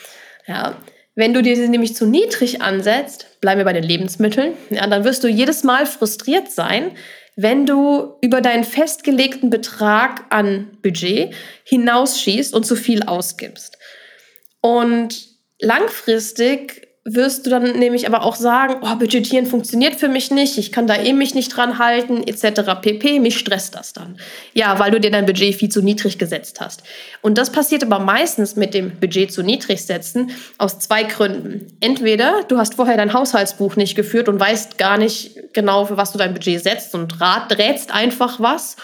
Ja, 0.47 0.77
wenn 1.15 1.33
du 1.33 1.41
dir 1.41 1.55
sie 1.55 1.67
nämlich 1.67 1.95
zu 1.95 2.05
niedrig 2.05 2.62
ansetzt, 2.62 3.39
bleiben 3.41 3.60
wir 3.60 3.65
bei 3.65 3.73
den 3.73 3.83
Lebensmitteln, 3.83 4.53
ja, 4.69 4.86
dann 4.88 5.03
wirst 5.03 5.23
du 5.23 5.27
jedes 5.27 5.63
Mal 5.63 5.86
frustriert 5.86 6.51
sein, 6.51 6.91
wenn 7.36 7.65
du 7.65 8.15
über 8.21 8.41
deinen 8.41 8.63
festgelegten 8.63 9.49
Betrag 9.49 10.25
an 10.31 10.71
Budget 10.81 11.33
hinausschießt 11.63 12.53
und 12.53 12.65
zu 12.65 12.75
viel 12.75 13.03
ausgibst. 13.03 13.77
Und 14.62 15.27
langfristig 15.60 16.87
wirst 17.10 17.46
du 17.46 17.50
dann 17.50 17.63
nämlich 17.80 18.06
aber 18.06 18.24
auch 18.24 18.36
sagen, 18.36 18.82
oh, 18.82 18.96
Budgetieren 18.96 19.46
funktioniert 19.46 19.96
für 19.96 20.10
mich 20.10 20.30
nicht, 20.30 20.58
ich 20.58 20.74
kann 20.74 20.88
da 20.88 20.96
eh 20.96 21.13
mich 21.13 21.34
nicht 21.34 21.56
dran 21.56 21.80
halten, 21.80 22.22
etc. 22.28 22.82
pp. 22.82 23.20
Mich 23.20 23.38
stresst 23.38 23.76
das 23.76 23.93
dann. 23.93 24.17
Ja, 24.54 24.78
weil 24.78 24.91
du 24.91 25.00
dir 25.00 25.10
dein 25.10 25.26
Budget 25.26 25.56
viel 25.56 25.70
zu 25.70 25.82
niedrig 25.82 26.17
gesetzt 26.17 26.60
hast. 26.60 26.84
Und 27.22 27.38
das 27.38 27.50
passiert 27.50 27.84
aber 27.84 28.00
meistens 28.00 28.58
mit 28.58 28.74
dem 28.74 29.00
Budget 29.00 29.32
zu 29.32 29.41
niedrig 29.41 29.86
setzen 29.86 30.32
aus 30.58 30.80
zwei 30.80 31.04
Gründen. 31.04 31.67
Entweder 31.80 32.43
du 32.50 32.58
hast 32.58 32.76
vorher 32.76 32.98
dein 32.98 33.13
Haushaltsbuch 33.13 33.78
nicht 33.78 33.96
geführt 33.96 34.28
und 34.28 34.38
weißt 34.38 34.78
gar 34.78 34.98
nicht 34.98 35.54
genau, 35.54 35.86
für 35.86 35.96
was 35.96 36.12
du 36.12 36.17
dein 36.17 36.34
Budget 36.34 36.62
setzt 36.62 36.93
und 36.93 37.22
rat, 37.22 37.58
rätst 37.58 37.93
einfach 37.93 38.41
was. 38.41 38.76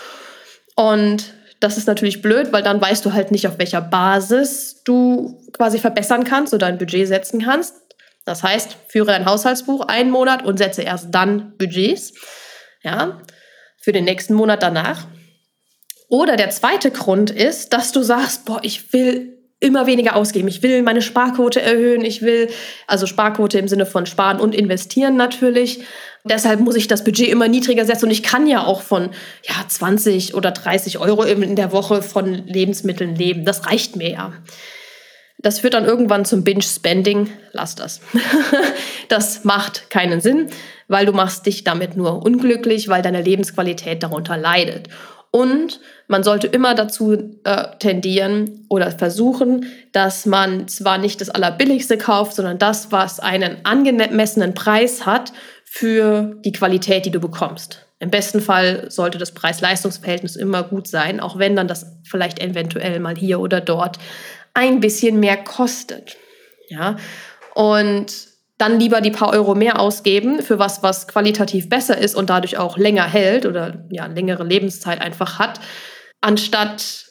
Und 0.76 1.34
das 1.60 1.78
ist 1.78 1.88
natürlich 1.88 2.22
blöd, 2.22 2.52
weil 2.52 2.64
dann 2.64 2.82
weißt 2.82 3.06
du 3.06 3.14
halt 3.14 3.32
nicht, 3.32 3.48
auf 3.48 3.58
welcher 3.58 3.82
Basis 3.82 4.82
du 4.86 5.42
quasi 5.54 5.78
verbessern 5.78 6.24
kannst 6.24 6.54
oder 6.54 6.68
dein 6.68 6.78
Budget 6.78 7.08
setzen 7.08 7.42
kannst. 7.42 7.83
Das 8.26 8.44
heißt, 8.44 8.78
führe 8.88 9.14
ein 9.14 9.26
Haushaltsbuch 9.26 9.82
einen 9.88 10.12
Monat 10.12 10.44
und 10.44 10.58
setze 10.58 10.82
erst 10.82 11.08
dann 11.12 11.58
Budgets, 11.58 12.14
ja, 12.84 13.22
für 13.82 13.92
den 13.92 14.06
nächsten 14.06 14.34
Monat 14.34 14.64
danach. 14.64 15.08
Oder 16.10 16.36
der 16.36 16.50
zweite 16.50 16.92
Grund 16.92 17.32
ist, 17.32 17.74
dass 17.74 17.92
du 17.92 18.02
sagst, 18.02 18.46
boah, 18.46 18.60
ich 18.62 18.94
will 18.94 19.34
immer 19.64 19.88
weniger 19.88 20.16
ausgeben. 20.18 20.50
Ich 20.50 20.62
will 20.62 20.84
meine 20.84 21.02
Sparquote 21.02 21.62
erhöhen. 21.62 22.04
Ich 22.04 22.22
will, 22.22 22.50
also 22.86 23.08
Sparquote 23.08 23.58
im 23.58 23.70
Sinne 23.70 23.86
von 23.86 24.06
sparen 24.06 24.40
und 24.40 24.54
investieren 24.54 25.16
natürlich. 25.16 25.84
Deshalb 26.26 26.60
muss 26.60 26.76
ich 26.76 26.88
das 26.88 27.04
Budget 27.06 27.30
immer 27.30 27.48
niedriger 27.48 27.86
setzen. 27.86 28.06
Und 28.06 28.12
ich 28.12 28.24
kann 28.24 28.46
ja 28.46 28.66
auch 28.66 28.82
von 28.82 29.12
ja, 29.48 29.56
20 29.68 30.36
oder 30.36 30.52
30 30.52 31.00
Euro 31.00 31.24
in 31.24 31.56
der 31.56 31.72
Woche 31.72 32.02
von 32.02 32.46
Lebensmitteln 32.46 33.16
leben. 33.16 33.46
Das 33.46 33.66
reicht 33.66 33.96
mir 33.96 34.12
ja. 34.12 34.34
Das 35.44 35.60
führt 35.60 35.74
dann 35.74 35.86
irgendwann 35.86 36.26
zum 36.26 36.44
Binge-Spending. 36.44 37.30
Lass 37.52 37.76
das. 37.76 38.00
das 39.10 39.44
macht 39.44 39.90
keinen 39.90 40.22
Sinn, 40.22 40.48
weil 40.88 41.06
du 41.06 41.12
machst 41.12 41.46
dich 41.46 41.64
damit 41.66 41.96
nur 41.96 42.26
unglücklich, 42.26 42.88
weil 42.88 43.02
deine 43.02 43.22
Lebensqualität 43.22 44.02
darunter 44.02 44.38
leidet. 44.38 44.88
Und 45.32 45.82
man 46.08 46.24
sollte 46.24 46.48
immer 46.48 46.76
dazu 46.76 47.40
äh, 47.44 47.66
tendieren 47.80 48.66
oder 48.70 48.92
versuchen, 48.92 49.66
dass 49.92 50.26
man 50.26 50.68
zwar 50.68 50.98
nicht 50.98 51.20
das 51.20 51.30
Allerbilligste 51.30 51.98
kauft, 51.98 52.36
sondern 52.36 52.58
das, 52.58 52.92
was 52.92 53.20
einen 53.20 53.66
angemessenen 53.66 54.54
Preis 54.54 55.06
hat 55.06 55.34
für 55.66 56.38
die 56.46 56.52
Qualität, 56.54 57.06
die 57.06 57.12
du 57.12 57.20
bekommst. 57.20 57.86
Im 58.00 58.12
besten 58.12 58.42
Fall 58.42 58.92
sollte 58.92 59.18
das 59.18 59.32
Preis-Leistungs-Verhältnis 59.32 60.36
immer 60.36 60.64
gut 60.64 60.88
sein, 60.88 61.20
auch 61.20 61.40
wenn 61.40 61.56
dann 61.56 61.68
das 61.68 61.88
vielleicht 62.04 62.40
eventuell 62.40 63.00
mal 63.00 63.16
hier 63.16 63.40
oder 63.40 63.60
dort 63.60 63.98
ein 64.54 64.80
bisschen 64.80 65.20
mehr 65.20 65.38
kostet. 65.38 66.18
Ja, 66.70 66.98
und 67.56 68.34
dann 68.58 68.80
lieber 68.80 69.02
die 69.02 69.12
paar 69.12 69.34
Euro 69.34 69.56
mehr 69.56 69.80
ausgeben 69.80 70.42
für 70.42 70.60
was, 70.60 70.84
was 70.84 71.08
qualitativ 71.08 71.70
besser 71.70 71.98
ist 71.98 72.16
und 72.16 72.30
dadurch 72.30 72.58
auch 72.58 72.78
länger 72.78 73.06
hält 73.06 73.46
oder 73.46 73.86
ja, 73.90 74.06
längere 74.06 74.44
Lebenszeit 74.44 75.02
einfach 75.02 75.40
hat, 75.40 75.60
anstatt 76.22 77.08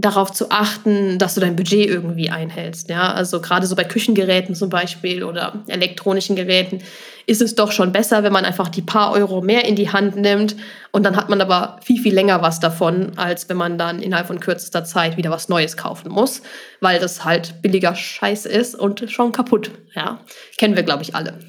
darauf 0.00 0.30
zu 0.30 0.50
achten, 0.50 1.18
dass 1.18 1.34
du 1.34 1.40
dein 1.40 1.56
Budget 1.56 1.88
irgendwie 1.88 2.30
einhältst. 2.30 2.88
Ja, 2.88 3.12
also 3.12 3.40
gerade 3.40 3.66
so 3.66 3.74
bei 3.74 3.82
Küchengeräten 3.82 4.54
zum 4.54 4.70
Beispiel 4.70 5.24
oder 5.24 5.64
elektronischen 5.66 6.36
Geräten 6.36 6.80
ist 7.26 7.42
es 7.42 7.56
doch 7.56 7.72
schon 7.72 7.90
besser, 7.90 8.22
wenn 8.22 8.32
man 8.32 8.44
einfach 8.44 8.68
die 8.68 8.80
paar 8.80 9.12
Euro 9.12 9.42
mehr 9.42 9.64
in 9.64 9.74
die 9.74 9.90
Hand 9.90 10.16
nimmt 10.16 10.54
und 10.92 11.02
dann 11.02 11.16
hat 11.16 11.28
man 11.28 11.40
aber 11.40 11.80
viel, 11.82 12.00
viel 12.00 12.14
länger 12.14 12.42
was 12.42 12.60
davon, 12.60 13.18
als 13.18 13.48
wenn 13.48 13.56
man 13.56 13.76
dann 13.76 14.00
innerhalb 14.00 14.28
von 14.28 14.38
kürzester 14.38 14.84
Zeit 14.84 15.16
wieder 15.16 15.30
was 15.30 15.48
Neues 15.48 15.76
kaufen 15.76 16.10
muss, 16.10 16.42
weil 16.80 17.00
das 17.00 17.24
halt 17.24 17.60
billiger 17.60 17.96
Scheiß 17.96 18.46
ist 18.46 18.76
und 18.76 19.10
schon 19.10 19.32
kaputt. 19.32 19.72
Ja, 19.94 20.20
kennen 20.58 20.76
wir, 20.76 20.84
glaube 20.84 21.02
ich, 21.02 21.16
alle. 21.16 21.40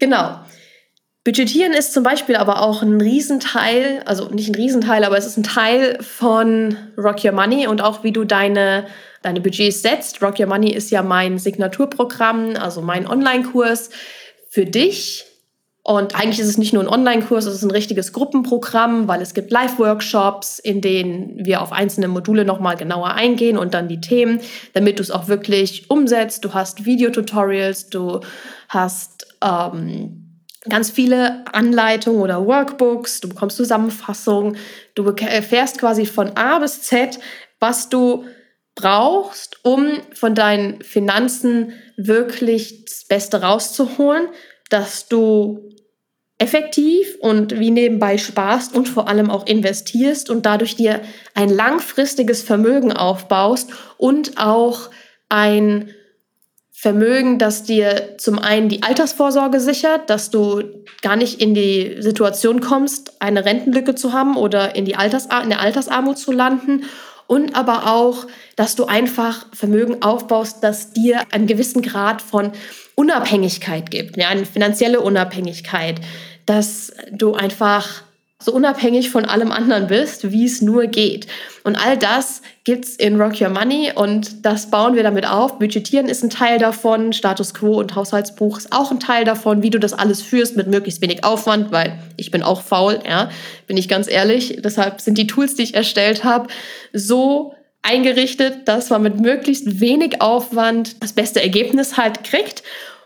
Genau. 0.00 0.40
Budgetieren 1.24 1.72
ist 1.72 1.92
zum 1.92 2.02
Beispiel 2.02 2.34
aber 2.34 2.62
auch 2.62 2.82
ein 2.82 3.00
Riesenteil, 3.00 4.02
also 4.06 4.28
nicht 4.30 4.48
ein 4.48 4.56
Riesenteil, 4.56 5.04
aber 5.04 5.16
es 5.16 5.24
ist 5.24 5.36
ein 5.36 5.44
Teil 5.44 5.96
von 6.00 6.76
Rock 6.98 7.24
Your 7.24 7.30
Money 7.30 7.68
und 7.68 7.80
auch 7.80 8.02
wie 8.02 8.10
du 8.10 8.24
deine, 8.24 8.86
deine 9.22 9.40
Budgets 9.40 9.82
setzt. 9.82 10.20
Rock 10.20 10.40
Your 10.40 10.46
Money 10.46 10.72
ist 10.72 10.90
ja 10.90 11.04
mein 11.04 11.38
Signaturprogramm, 11.38 12.56
also 12.56 12.82
mein 12.82 13.06
Online-Kurs 13.06 13.90
für 14.48 14.66
dich. 14.66 15.24
Und 15.84 16.16
eigentlich 16.16 16.40
ist 16.40 16.48
es 16.48 16.58
nicht 16.58 16.72
nur 16.72 16.82
ein 16.82 16.88
Online-Kurs, 16.88 17.46
es 17.46 17.54
ist 17.54 17.62
ein 17.62 17.70
richtiges 17.70 18.12
Gruppenprogramm, 18.12 19.06
weil 19.06 19.22
es 19.22 19.32
gibt 19.32 19.52
Live-Workshops, 19.52 20.58
in 20.58 20.80
denen 20.80 21.44
wir 21.44 21.62
auf 21.62 21.70
einzelne 21.70 22.08
Module 22.08 22.44
nochmal 22.44 22.76
genauer 22.76 23.14
eingehen 23.14 23.58
und 23.58 23.74
dann 23.74 23.88
die 23.88 24.00
Themen, 24.00 24.40
damit 24.74 24.98
du 24.98 25.02
es 25.02 25.12
auch 25.12 25.28
wirklich 25.28 25.88
umsetzt. 25.88 26.44
Du 26.44 26.52
hast 26.52 26.84
Videotutorials, 26.84 27.90
du 27.90 28.20
hast 28.68 29.26
ähm, 29.40 30.21
ganz 30.68 30.90
viele 30.90 31.44
Anleitungen 31.52 32.20
oder 32.20 32.46
Workbooks, 32.46 33.20
du 33.20 33.28
bekommst 33.28 33.56
Zusammenfassungen, 33.56 34.56
du 34.94 35.04
erfährst 35.04 35.78
quasi 35.78 36.06
von 36.06 36.36
A 36.36 36.58
bis 36.58 36.82
Z, 36.82 37.18
was 37.58 37.88
du 37.88 38.24
brauchst, 38.74 39.64
um 39.64 40.00
von 40.14 40.34
deinen 40.34 40.80
Finanzen 40.82 41.72
wirklich 41.96 42.84
das 42.84 43.04
Beste 43.04 43.42
rauszuholen, 43.42 44.28
dass 44.70 45.08
du 45.08 45.68
effektiv 46.38 47.16
und 47.20 47.58
wie 47.60 47.70
nebenbei 47.70 48.18
sparst 48.18 48.74
und 48.74 48.88
vor 48.88 49.08
allem 49.08 49.30
auch 49.30 49.46
investierst 49.46 50.30
und 50.30 50.46
dadurch 50.46 50.74
dir 50.74 51.02
ein 51.34 51.48
langfristiges 51.48 52.42
Vermögen 52.42 52.92
aufbaust 52.92 53.70
und 53.96 54.38
auch 54.38 54.90
ein 55.28 55.90
Vermögen, 56.82 57.38
das 57.38 57.62
dir 57.62 58.16
zum 58.18 58.40
einen 58.40 58.68
die 58.68 58.82
Altersvorsorge 58.82 59.60
sichert, 59.60 60.10
dass 60.10 60.30
du 60.30 60.64
gar 61.00 61.14
nicht 61.14 61.40
in 61.40 61.54
die 61.54 61.98
Situation 62.00 62.60
kommst, 62.60 63.22
eine 63.22 63.44
Rentenlücke 63.44 63.94
zu 63.94 64.12
haben 64.12 64.36
oder 64.36 64.74
in, 64.74 64.84
die 64.84 64.96
Altersar 64.96 65.44
in 65.44 65.50
der 65.50 65.60
Altersarmut 65.60 66.18
zu 66.18 66.32
landen. 66.32 66.82
Und 67.28 67.54
aber 67.54 67.86
auch, 67.86 68.26
dass 68.56 68.74
du 68.74 68.86
einfach 68.86 69.46
Vermögen 69.52 70.02
aufbaust, 70.02 70.64
das 70.64 70.90
dir 70.90 71.20
einen 71.30 71.46
gewissen 71.46 71.82
Grad 71.82 72.20
von 72.20 72.50
Unabhängigkeit 72.96 73.92
gibt, 73.92 74.16
ja, 74.16 74.30
eine 74.30 74.44
finanzielle 74.44 75.02
Unabhängigkeit, 75.02 76.00
dass 76.46 76.92
du 77.12 77.34
einfach 77.34 78.02
so 78.44 78.52
unabhängig 78.52 79.10
von 79.10 79.24
allem 79.24 79.52
anderen 79.52 79.86
bist, 79.86 80.30
wie 80.30 80.44
es 80.44 80.62
nur 80.62 80.86
geht. 80.86 81.26
Und 81.64 81.76
all 81.76 81.96
das 81.96 82.42
gibt's 82.64 82.96
in 82.96 83.20
Rock 83.20 83.40
Your 83.40 83.50
Money 83.50 83.92
und 83.94 84.44
das 84.44 84.70
bauen 84.70 84.94
wir 84.94 85.02
damit 85.02 85.26
auf. 85.26 85.58
Budgetieren 85.58 86.08
ist 86.08 86.22
ein 86.22 86.30
Teil 86.30 86.58
davon, 86.58 87.12
Status 87.12 87.54
Quo 87.54 87.78
und 87.78 87.94
Haushaltsbuch 87.94 88.58
ist 88.58 88.72
auch 88.72 88.90
ein 88.90 89.00
Teil 89.00 89.24
davon, 89.24 89.62
wie 89.62 89.70
du 89.70 89.78
das 89.78 89.92
alles 89.92 90.22
führst 90.22 90.56
mit 90.56 90.68
möglichst 90.68 91.00
wenig 91.00 91.24
Aufwand, 91.24 91.72
weil 91.72 91.98
ich 92.16 92.30
bin 92.30 92.42
auch 92.42 92.62
faul, 92.62 93.00
ja, 93.06 93.30
bin 93.66 93.76
ich 93.76 93.88
ganz 93.88 94.10
ehrlich. 94.10 94.58
Deshalb 94.62 95.00
sind 95.00 95.18
die 95.18 95.26
Tools, 95.26 95.54
die 95.54 95.62
ich 95.62 95.74
erstellt 95.74 96.24
habe, 96.24 96.48
so 96.92 97.54
eingerichtet, 97.82 98.68
dass 98.68 98.90
man 98.90 99.02
mit 99.02 99.20
möglichst 99.20 99.80
wenig 99.80 100.20
Aufwand 100.20 101.02
das 101.02 101.12
beste 101.12 101.42
Ergebnis 101.42 101.96
halt 101.96 102.24
kriegt 102.24 102.62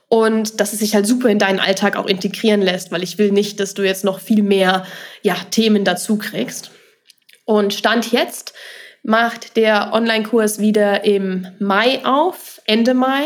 und 0.08 0.60
dass 0.60 0.72
es 0.72 0.78
sich 0.78 0.94
halt 0.94 1.06
super 1.06 1.28
in 1.28 1.38
deinen 1.38 1.58
Alltag 1.58 1.96
auch 1.96 2.06
integrieren 2.06 2.62
lässt, 2.62 2.92
weil 2.92 3.02
ich 3.02 3.18
will 3.18 3.32
nicht, 3.32 3.58
dass 3.58 3.74
du 3.74 3.82
jetzt 3.82 4.04
noch 4.04 4.20
viel 4.20 4.42
mehr 4.42 4.84
ja, 5.22 5.34
Themen 5.50 5.84
dazu 5.84 6.16
kriegst. 6.16 6.70
Und 7.44 7.74
Stand 7.74 8.12
jetzt 8.12 8.54
macht 9.02 9.56
der 9.56 9.92
Online-Kurs 9.92 10.58
wieder 10.58 11.04
im 11.04 11.46
Mai 11.58 12.04
auf, 12.04 12.60
Ende 12.66 12.94
Mai. 12.94 13.24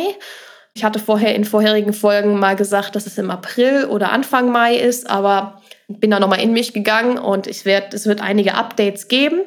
Ich 0.75 0.85
hatte 0.85 0.99
vorher 0.99 1.35
in 1.35 1.45
vorherigen 1.45 1.93
Folgen 1.93 2.39
mal 2.39 2.57
gesagt, 2.57 2.97
dass 2.97 3.07
es 3.07 3.19
im 3.19 3.31
April 3.31 3.87
oder 3.87 4.13
Anfang 4.13 4.51
Mai 4.51 4.77
ist, 4.77 5.09
aber 5.09 5.61
bin 5.89 6.11
da 6.11 6.21
nochmal 6.21 6.41
in 6.41 6.53
mich 6.53 6.73
gegangen 6.73 7.19
und 7.19 7.47
ich 7.47 7.65
werd, 7.65 7.93
es 7.93 8.07
wird 8.07 8.21
einige 8.21 8.55
Updates 8.55 9.09
geben. 9.09 9.43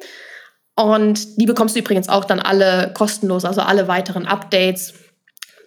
Und 0.76 1.39
die 1.39 1.46
bekommst 1.46 1.76
du 1.76 1.80
übrigens 1.80 2.10
auch 2.10 2.26
dann 2.26 2.39
alle 2.39 2.91
kostenlos, 2.93 3.46
also 3.46 3.62
alle 3.62 3.88
weiteren 3.88 4.26
Updates 4.26 4.93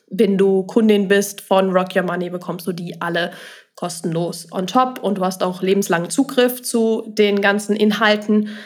wenn 0.08 0.38
du 0.38 0.62
Kundin 0.64 1.08
bist 1.08 1.40
von 1.40 1.70
Rock 1.70 1.96
Your 1.96 2.02
Money, 2.02 2.30
bekommst 2.30 2.66
du 2.66 2.72
die 2.72 3.00
alle 3.00 3.32
kostenlos 3.74 4.48
on 4.52 4.66
top 4.66 5.02
und 5.02 5.18
du 5.18 5.24
hast 5.24 5.42
auch 5.42 5.62
lebenslangen 5.62 6.10
Zugriff 6.10 6.62
zu 6.62 7.04
den 7.06 7.40
ganzen 7.40 7.76
Inhalten. 7.76 8.56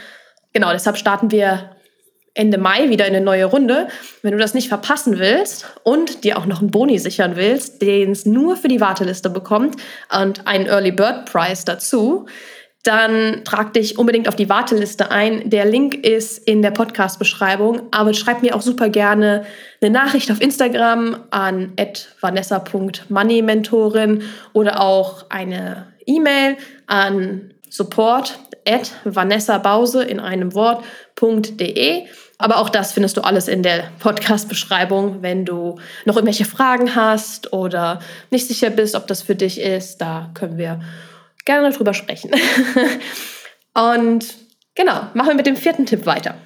Genau, 0.53 0.71
deshalb 0.73 0.97
starten 0.97 1.31
wir 1.31 1.71
Ende 2.35 2.59
Mai 2.59 2.91
wieder 2.91 3.07
in 3.07 3.15
eine 3.15 3.25
neue 3.25 3.45
Runde. 3.47 3.89
Wenn 4.23 4.33
du 4.33 4.39
das 4.39 4.55
nicht 4.55 4.69
verpassen 4.69 5.19
willst 5.19 5.67
und 5.83 6.23
dir 6.23 6.39
auch 6.39 6.47
noch 6.47 6.61
einen 6.61 6.71
Boni 6.71 6.99
sichern 6.99 7.35
willst, 7.35 7.83
den 7.83 8.13
es 8.13 8.25
nur 8.25 8.57
für 8.57 8.69
die 8.69 8.81
Warteliste 8.81 9.31
bekommt 9.31 9.77
und 10.17 10.47
einen 10.47 10.67
Early 10.67 10.93
Bird 10.93 11.27
Price 11.27 11.65
dazu, 11.65 12.27
dann 12.83 13.45
trag 13.45 13.75
dich 13.75 13.99
unbedingt 13.99 14.27
auf 14.27 14.37
die 14.37 14.49
Warteliste 14.49 15.11
ein. 15.11 15.51
Der 15.51 15.67
Link 15.67 15.95
ist 15.95 16.39
in 16.39 16.63
der 16.63 16.71
Podcast-Beschreibung. 16.71 17.83
Aber 17.91 18.15
schreib 18.15 18.41
mir 18.41 18.57
auch 18.57 18.63
super 18.63 18.89
gerne 18.89 19.45
eine 19.83 19.91
Nachricht 19.91 20.31
auf 20.31 20.41
Instagram 20.41 21.25
an 21.31 21.75
vanessa.moneymentorin 22.21 24.23
oder 24.55 24.81
auch 24.81 25.27
eine 25.29 25.89
E-Mail 26.07 26.57
an 26.87 27.53
support 27.69 28.39
at 28.67 28.93
vanessabause 29.05 30.03
in 30.03 30.19
einem 30.19 30.55
Wort.de. 30.55 32.07
Aber 32.39 32.57
auch 32.57 32.71
das 32.71 32.93
findest 32.93 33.19
du 33.19 33.21
alles 33.21 33.49
in 33.49 33.63
der 33.63 33.91
Podcast-Beschreibung. 33.99 35.21
Wenn 35.21 35.45
du 35.45 35.79
noch 36.07 36.17
irgendwelche 36.17 36.47
Fragen 36.47 36.95
hast 36.95 37.53
oder 37.53 38.01
nicht 38.31 38.49
sicher 38.49 38.71
bist, 38.71 38.95
ob 38.95 39.07
das 39.07 39.21
für 39.21 39.35
dich 39.35 39.61
ist, 39.61 40.01
da 40.01 40.31
können 40.33 40.57
wir 40.57 40.81
gerne 41.45 41.71
drüber 41.71 41.95
sprechen. 41.95 42.31
Und 43.75 44.35
genau, 44.75 45.09
machen 45.15 45.29
wir 45.29 45.35
mit 45.35 45.47
dem 45.47 45.57
vierten 45.57 45.87
Tipp 45.87 46.07
weiter. 46.07 46.37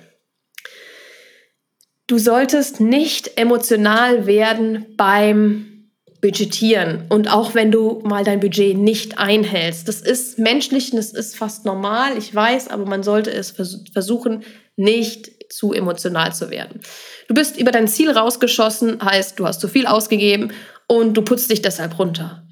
Du 2.06 2.18
solltest 2.18 2.80
nicht 2.80 3.38
emotional 3.38 4.26
werden 4.26 4.94
beim 4.96 5.90
Budgetieren 6.20 7.04
und 7.10 7.30
auch 7.30 7.54
wenn 7.54 7.70
du 7.70 8.00
mal 8.02 8.24
dein 8.24 8.40
Budget 8.40 8.78
nicht 8.78 9.18
einhältst. 9.18 9.88
Das 9.88 10.00
ist 10.00 10.38
menschlich 10.38 10.92
und 10.92 10.96
das 10.96 11.12
ist 11.12 11.36
fast 11.36 11.66
normal, 11.66 12.16
ich 12.16 12.34
weiß, 12.34 12.68
aber 12.68 12.86
man 12.86 13.02
sollte 13.02 13.30
es 13.30 13.50
versuchen, 13.50 14.42
nicht 14.76 15.52
zu 15.52 15.74
emotional 15.74 16.34
zu 16.34 16.48
werden. 16.48 16.80
Du 17.28 17.34
bist 17.34 17.58
über 17.58 17.72
dein 17.72 17.88
Ziel 17.88 18.10
rausgeschossen, 18.10 19.02
heißt, 19.02 19.38
du 19.38 19.46
hast 19.46 19.60
zu 19.60 19.68
viel 19.68 19.86
ausgegeben 19.86 20.52
und 20.88 21.14
du 21.14 21.22
putzt 21.22 21.50
dich 21.50 21.60
deshalb 21.60 21.98
runter 21.98 22.43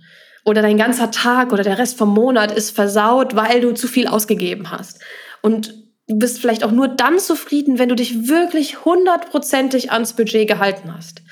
oder 0.45 0.63
dein 0.63 0.77
ganzer 0.77 1.11
Tag 1.11 1.53
oder 1.53 1.63
der 1.63 1.79
Rest 1.79 1.97
vom 1.97 2.13
Monat 2.13 2.53
ist 2.53 2.71
versaut, 2.71 3.37
weil 3.37 3.61
du 3.61 3.73
zu 3.73 3.87
viel 3.87 4.07
ausgegeben 4.07 4.71
hast. 4.71 5.01
Und 5.41 5.75
du 6.09 6.19
bist 6.19 6.41
vielleicht 6.41 6.65
auch 6.65 6.73
nur 6.73 6.89
dann 6.89 7.19
zufrieden, 7.19 7.79
wenn 7.79 7.89
du 7.89 7.95
dich 7.95 8.29
wirklich 8.29 8.85
hundertprozentig 8.85 9.93
ans 9.93 10.15
Budget 10.15 10.49
gehalten 10.49 10.93
hast. 10.95 11.23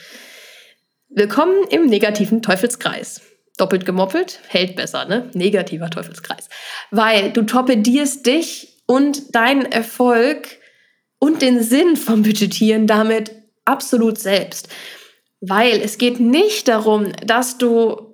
Willkommen 1.09 1.65
im 1.71 1.87
negativen 1.87 2.41
Teufelskreis. 2.41 3.23
Doppelt 3.57 3.85
gemoppelt 3.85 4.41
hält 4.47 4.77
besser, 4.77 5.05
ne? 5.05 5.29
Negativer 5.35 5.91
Teufelskreis. 5.91 6.49
Weil 6.91 7.33
du 7.33 7.43
torpedierst 7.43 8.25
dich 8.25 8.83
und 8.87 9.35
deinen 9.35 9.67
Erfolg 9.67 10.49
und 11.19 11.43
den 11.43 11.63
Sinn 11.63 11.97
vom 11.97 12.23
Budgetieren 12.23 12.87
damit 12.87 13.33
absolut 13.65 14.19
selbst. 14.19 14.69
Weil 15.41 15.81
es 15.81 15.99
geht 15.99 16.21
nicht 16.21 16.69
darum, 16.69 17.13
dass 17.27 17.59
du 17.59 18.10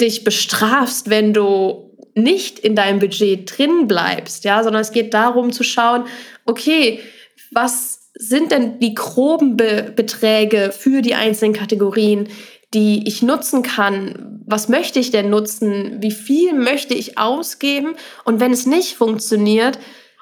dich 0.00 0.24
bestrafst, 0.24 1.10
wenn 1.10 1.32
du 1.32 1.96
nicht 2.14 2.58
in 2.58 2.74
deinem 2.74 2.98
Budget 2.98 3.58
drin 3.58 3.86
bleibst, 3.86 4.44
ja, 4.44 4.62
sondern 4.62 4.82
es 4.82 4.92
geht 4.92 5.14
darum 5.14 5.52
zu 5.52 5.62
schauen, 5.62 6.04
okay, 6.46 7.00
was 7.52 7.98
sind 8.14 8.50
denn 8.50 8.80
die 8.80 8.94
groben 8.94 9.56
Be 9.56 9.92
Beträge 9.94 10.72
für 10.76 11.02
die 11.02 11.14
einzelnen 11.14 11.54
Kategorien, 11.54 12.28
die 12.74 13.06
ich 13.06 13.22
nutzen 13.22 13.62
kann. 13.62 14.42
Was 14.44 14.68
möchte 14.68 14.98
ich 14.98 15.10
denn 15.10 15.30
nutzen? 15.30 16.02
Wie 16.02 16.10
viel 16.10 16.52
möchte 16.52 16.94
ich 16.94 17.16
ausgeben? 17.16 17.94
Und 18.24 18.40
wenn 18.40 18.52
es 18.52 18.66
nicht 18.66 18.96
funktioniert, 18.96 19.78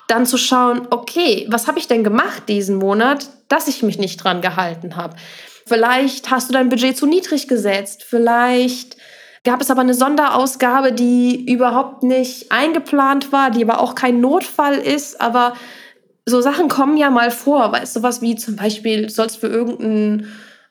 dann 0.08 0.26
zu 0.26 0.36
schauen, 0.36 0.86
okay, 0.90 1.46
was 1.48 1.66
habe 1.66 1.78
ich 1.78 1.88
denn 1.88 2.04
gemacht 2.04 2.44
diesen 2.48 2.76
Monat, 2.76 3.28
dass 3.48 3.66
ich 3.66 3.82
mich 3.82 3.98
nicht 3.98 4.22
dran 4.22 4.42
gehalten 4.42 4.94
habe? 4.94 5.16
Vielleicht 5.64 6.30
hast 6.30 6.48
du 6.48 6.52
dein 6.52 6.68
Budget 6.68 6.96
zu 6.96 7.06
niedrig 7.06 7.48
gesetzt. 7.48 8.04
Vielleicht 8.04 8.96
gab 9.46 9.62
es 9.62 9.70
aber 9.70 9.80
eine 9.80 9.94
Sonderausgabe, 9.94 10.92
die 10.92 11.50
überhaupt 11.50 12.02
nicht 12.02 12.50
eingeplant 12.50 13.32
war, 13.32 13.50
die 13.50 13.62
aber 13.62 13.80
auch 13.80 13.94
kein 13.94 14.20
Notfall 14.20 14.74
ist. 14.74 15.20
Aber 15.20 15.54
so 16.26 16.40
Sachen 16.40 16.68
kommen 16.68 16.96
ja 16.96 17.10
mal 17.10 17.30
vor. 17.30 17.72
Weißt 17.72 17.96
du, 17.96 18.02
was 18.02 18.20
wie 18.20 18.34
zum 18.34 18.56
Beispiel, 18.56 19.06
du 19.06 19.08
sollst 19.10 19.38
für 19.38 19.46
irgendein, 19.46 20.26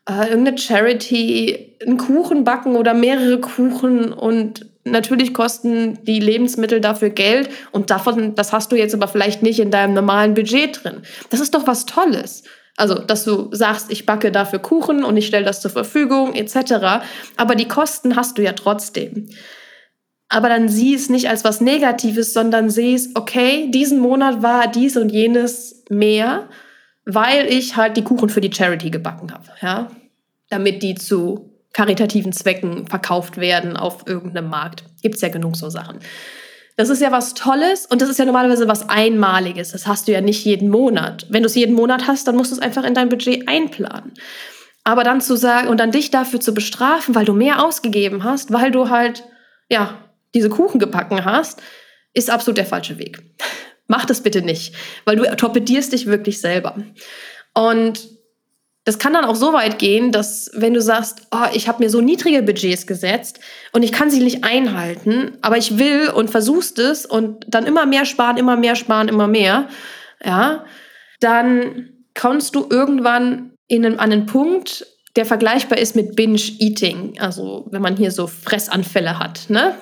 äh, 0.08 0.28
irgendeine 0.28 0.58
Charity 0.58 1.78
einen 1.82 1.98
Kuchen 1.98 2.44
backen 2.44 2.76
oder 2.76 2.94
mehrere 2.94 3.40
Kuchen 3.40 4.12
und 4.12 4.66
natürlich 4.84 5.34
kosten 5.34 6.04
die 6.04 6.20
Lebensmittel 6.20 6.82
dafür 6.82 7.10
Geld 7.10 7.50
und 7.72 7.90
davon, 7.90 8.36
das 8.36 8.52
hast 8.52 8.74
du 8.74 8.76
jetzt 8.76 8.94
aber 8.94 9.08
vielleicht 9.08 9.42
nicht 9.42 9.60
in 9.60 9.72
deinem 9.72 9.94
normalen 9.94 10.34
Budget 10.34 10.84
drin. 10.84 10.98
Das 11.30 11.40
ist 11.40 11.56
doch 11.56 11.66
was 11.66 11.86
Tolles. 11.86 12.44
Also, 12.78 12.96
dass 12.96 13.24
du 13.24 13.50
sagst, 13.54 13.92
ich 13.92 14.06
backe 14.06 14.32
dafür 14.32 14.60
Kuchen 14.60 15.04
und 15.06 15.16
ich 15.16 15.28
stelle 15.28 15.46
das 15.46 15.62
zur 15.62 15.72
Verfügung, 15.72 16.34
etc. 16.34 17.06
Aber 17.38 17.56
die 17.56 17.68
Kosten 17.68 18.16
hast 18.16 18.38
du 18.38 18.44
ja 18.44 18.52
trotzdem. 18.54 19.30
Aber 20.28 20.50
dann 20.50 20.68
sieh 20.68 20.96
es 20.96 21.10
nicht 21.10 21.30
als 21.30 21.44
was 21.44 21.62
Negatives, 21.62 22.34
sondern 22.34 22.70
sieh 22.70 22.96
es, 22.96 23.16
okay, 23.16 23.70
diesen 23.72 24.00
Monat 24.00 24.42
war 24.42 24.68
dies 24.68 24.98
und 24.98 25.10
jenes 25.10 25.84
mehr, 25.90 26.50
weil 27.06 27.46
ich 27.46 27.78
halt 27.78 27.96
die 27.96 28.04
Kuchen 28.04 28.30
für 28.30 28.42
die 28.42 28.52
Charity 28.52 28.90
gebacken 28.90 29.32
habe, 29.32 29.46
ja, 29.62 29.90
damit 30.50 30.84
die 30.84 30.96
zu 30.96 31.52
karitativen 31.74 32.34
Zwecken 32.34 32.88
verkauft 32.88 33.38
werden 33.38 33.78
auf 33.78 34.08
irgendeinem 34.08 34.50
Markt. 34.50 34.84
Gibt 35.02 35.16
es 35.16 35.22
ja 35.22 35.30
genug 35.30 35.56
so 35.56 35.70
Sachen. 35.70 36.00
Das 36.78 36.90
ist 36.90 37.02
ja 37.02 37.12
was 37.12 37.34
Tolles 37.34 37.86
und 37.86 38.02
das 38.02 38.10
ist 38.10 38.20
ja 38.20 38.26
normalerweise 38.26 38.68
was 38.68 38.90
Einmaliges. 38.90 39.72
Das 39.72 39.88
hast 39.88 40.08
du 40.08 40.12
ja 40.12 40.20
nicht 40.20 40.44
jeden 40.44 40.70
Monat. 40.70 41.26
Wenn 41.30 41.44
du 41.44 41.48
es 41.48 41.56
jeden 41.56 41.74
Monat 41.74 42.08
hast, 42.08 42.28
dann 42.28 42.36
musst 42.36 42.52
du 42.52 42.56
es 42.56 42.62
einfach 42.62 42.84
in 42.84 42.94
dein 42.94 43.08
Budget 43.08 43.48
einplanen. 43.48 44.14
Aber 44.84 45.04
dann 45.04 45.22
zu 45.22 45.38
sagen 45.38 45.70
und 45.70 45.80
dann 45.80 45.92
dich 45.92 46.12
dafür 46.12 46.42
zu 46.42 46.54
bestrafen, 46.54 47.16
weil 47.16 47.26
du 47.26 47.34
mehr 47.34 47.64
ausgegeben 47.64 48.24
hast, 48.24 48.52
weil 48.52 48.72
du 48.72 48.90
halt, 48.90 49.24
ja, 49.70 49.98
diese 50.34 50.50
Kuchen 50.50 50.80
gebacken 50.80 51.24
hast, 51.24 51.62
ist 52.14 52.30
absolut 52.30 52.58
der 52.58 52.66
falsche 52.66 52.98
Weg. 52.98 53.24
Mach 53.88 54.06
das 54.06 54.22
bitte 54.22 54.42
nicht, 54.42 54.76
weil 55.06 55.16
du 55.16 55.24
torpedierst 55.36 55.94
dich 55.94 56.08
wirklich 56.08 56.42
selber. 56.42 56.76
Und 57.54 58.15
das 58.86 59.00
kann 59.00 59.14
dann 59.14 59.26
auch 59.26 59.36
so 59.36 59.52
weit 59.52 59.80
gehen, 59.80 60.12
dass 60.12 60.52
wenn 60.54 60.76
du 60.76 60.82
sagst, 60.82 61.24
oh, 61.32 61.48
ich 61.54 61.68
habe 61.68 61.84
mir 61.84 61.90
so 61.90 62.02
niedrige 62.02 62.44
Budgets 62.44 62.86
gesetzt 62.86 63.40
und 63.74 63.82
ich 63.82 63.92
kann 63.92 64.12
sie 64.12 64.24
nicht 64.24 64.44
einhalten, 64.44 65.38
aber 65.42 65.58
ich 65.58 65.80
will 65.80 66.10
und 66.10 66.30
versuchst 66.30 66.78
es 66.78 67.06
und 67.06 67.44
dann 67.48 67.66
immer 67.66 67.88
mehr 67.88 68.06
sparen, 68.06 68.38
immer 68.38 68.56
mehr 68.56 68.76
sparen, 68.76 69.08
immer 69.08 69.28
mehr, 69.28 69.68
ja, 70.24 70.66
dann 71.20 71.90
kommst 72.14 72.54
du 72.54 72.68
irgendwann 72.70 73.54
in 73.68 73.86
an 73.86 74.00
einen 74.00 74.28
Punkt, 74.28 74.86
der 75.16 75.26
vergleichbar 75.26 75.80
ist 75.80 75.96
mit 75.96 76.16
Binge-Eating, 76.16 77.20
also 77.20 77.66
wenn 77.72 77.82
man 77.82 77.96
hier 77.96 78.12
so 78.12 78.28
Fressanfälle 78.28 79.18
hat, 79.18 79.50
ne? 79.50 79.76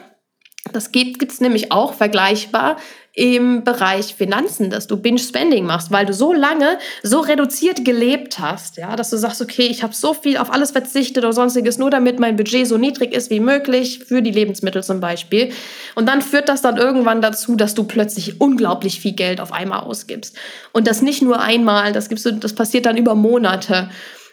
Das 0.71 0.93
gibt 0.93 1.21
es 1.21 1.41
nämlich 1.41 1.73
auch 1.73 1.93
vergleichbar 1.93 2.77
im 3.15 3.63
Bereich 3.63 4.15
Finanzen, 4.15 4.71
dass 4.71 4.87
du 4.87 4.97
Binge-Spending 4.97 5.65
machst, 5.65 5.91
weil 5.91 6.07
du 6.07 6.13
so 6.13 6.33
lange, 6.33 6.79
so 7.03 7.19
reduziert 7.19 7.85
gelebt 7.85 8.39
hast, 8.39 8.77
ja, 8.77 8.95
dass 8.95 9.11
du 9.11 9.17
sagst, 9.17 9.39
okay, 9.39 9.67
ich 9.67 9.83
habe 9.83 9.93
so 9.93 10.15
viel 10.15 10.37
auf 10.37 10.51
alles 10.51 10.71
verzichtet 10.71 11.23
oder 11.23 11.31
sonstiges, 11.31 11.77
nur 11.77 11.91
damit 11.91 12.19
mein 12.19 12.35
Budget 12.35 12.67
so 12.67 12.79
niedrig 12.79 13.13
ist 13.13 13.29
wie 13.29 13.39
möglich, 13.39 13.99
für 13.99 14.23
die 14.23 14.31
Lebensmittel 14.31 14.83
zum 14.83 14.99
Beispiel. 14.99 15.51
Und 15.93 16.09
dann 16.09 16.23
führt 16.23 16.49
das 16.49 16.63
dann 16.63 16.77
irgendwann 16.77 17.21
dazu, 17.21 17.55
dass 17.55 17.75
du 17.75 17.83
plötzlich 17.83 18.41
unglaublich 18.41 18.99
viel 18.99 19.13
Geld 19.13 19.39
auf 19.39 19.51
einmal 19.51 19.81
ausgibst. 19.81 20.35
Und 20.71 20.87
das 20.87 21.03
nicht 21.03 21.21
nur 21.21 21.39
einmal, 21.39 21.91
das, 21.91 22.09
gibst 22.09 22.25
du, 22.25 22.31
das 22.31 22.55
passiert 22.55 22.87
dann 22.87 22.97
über 22.97 23.15
Monate 23.15 23.89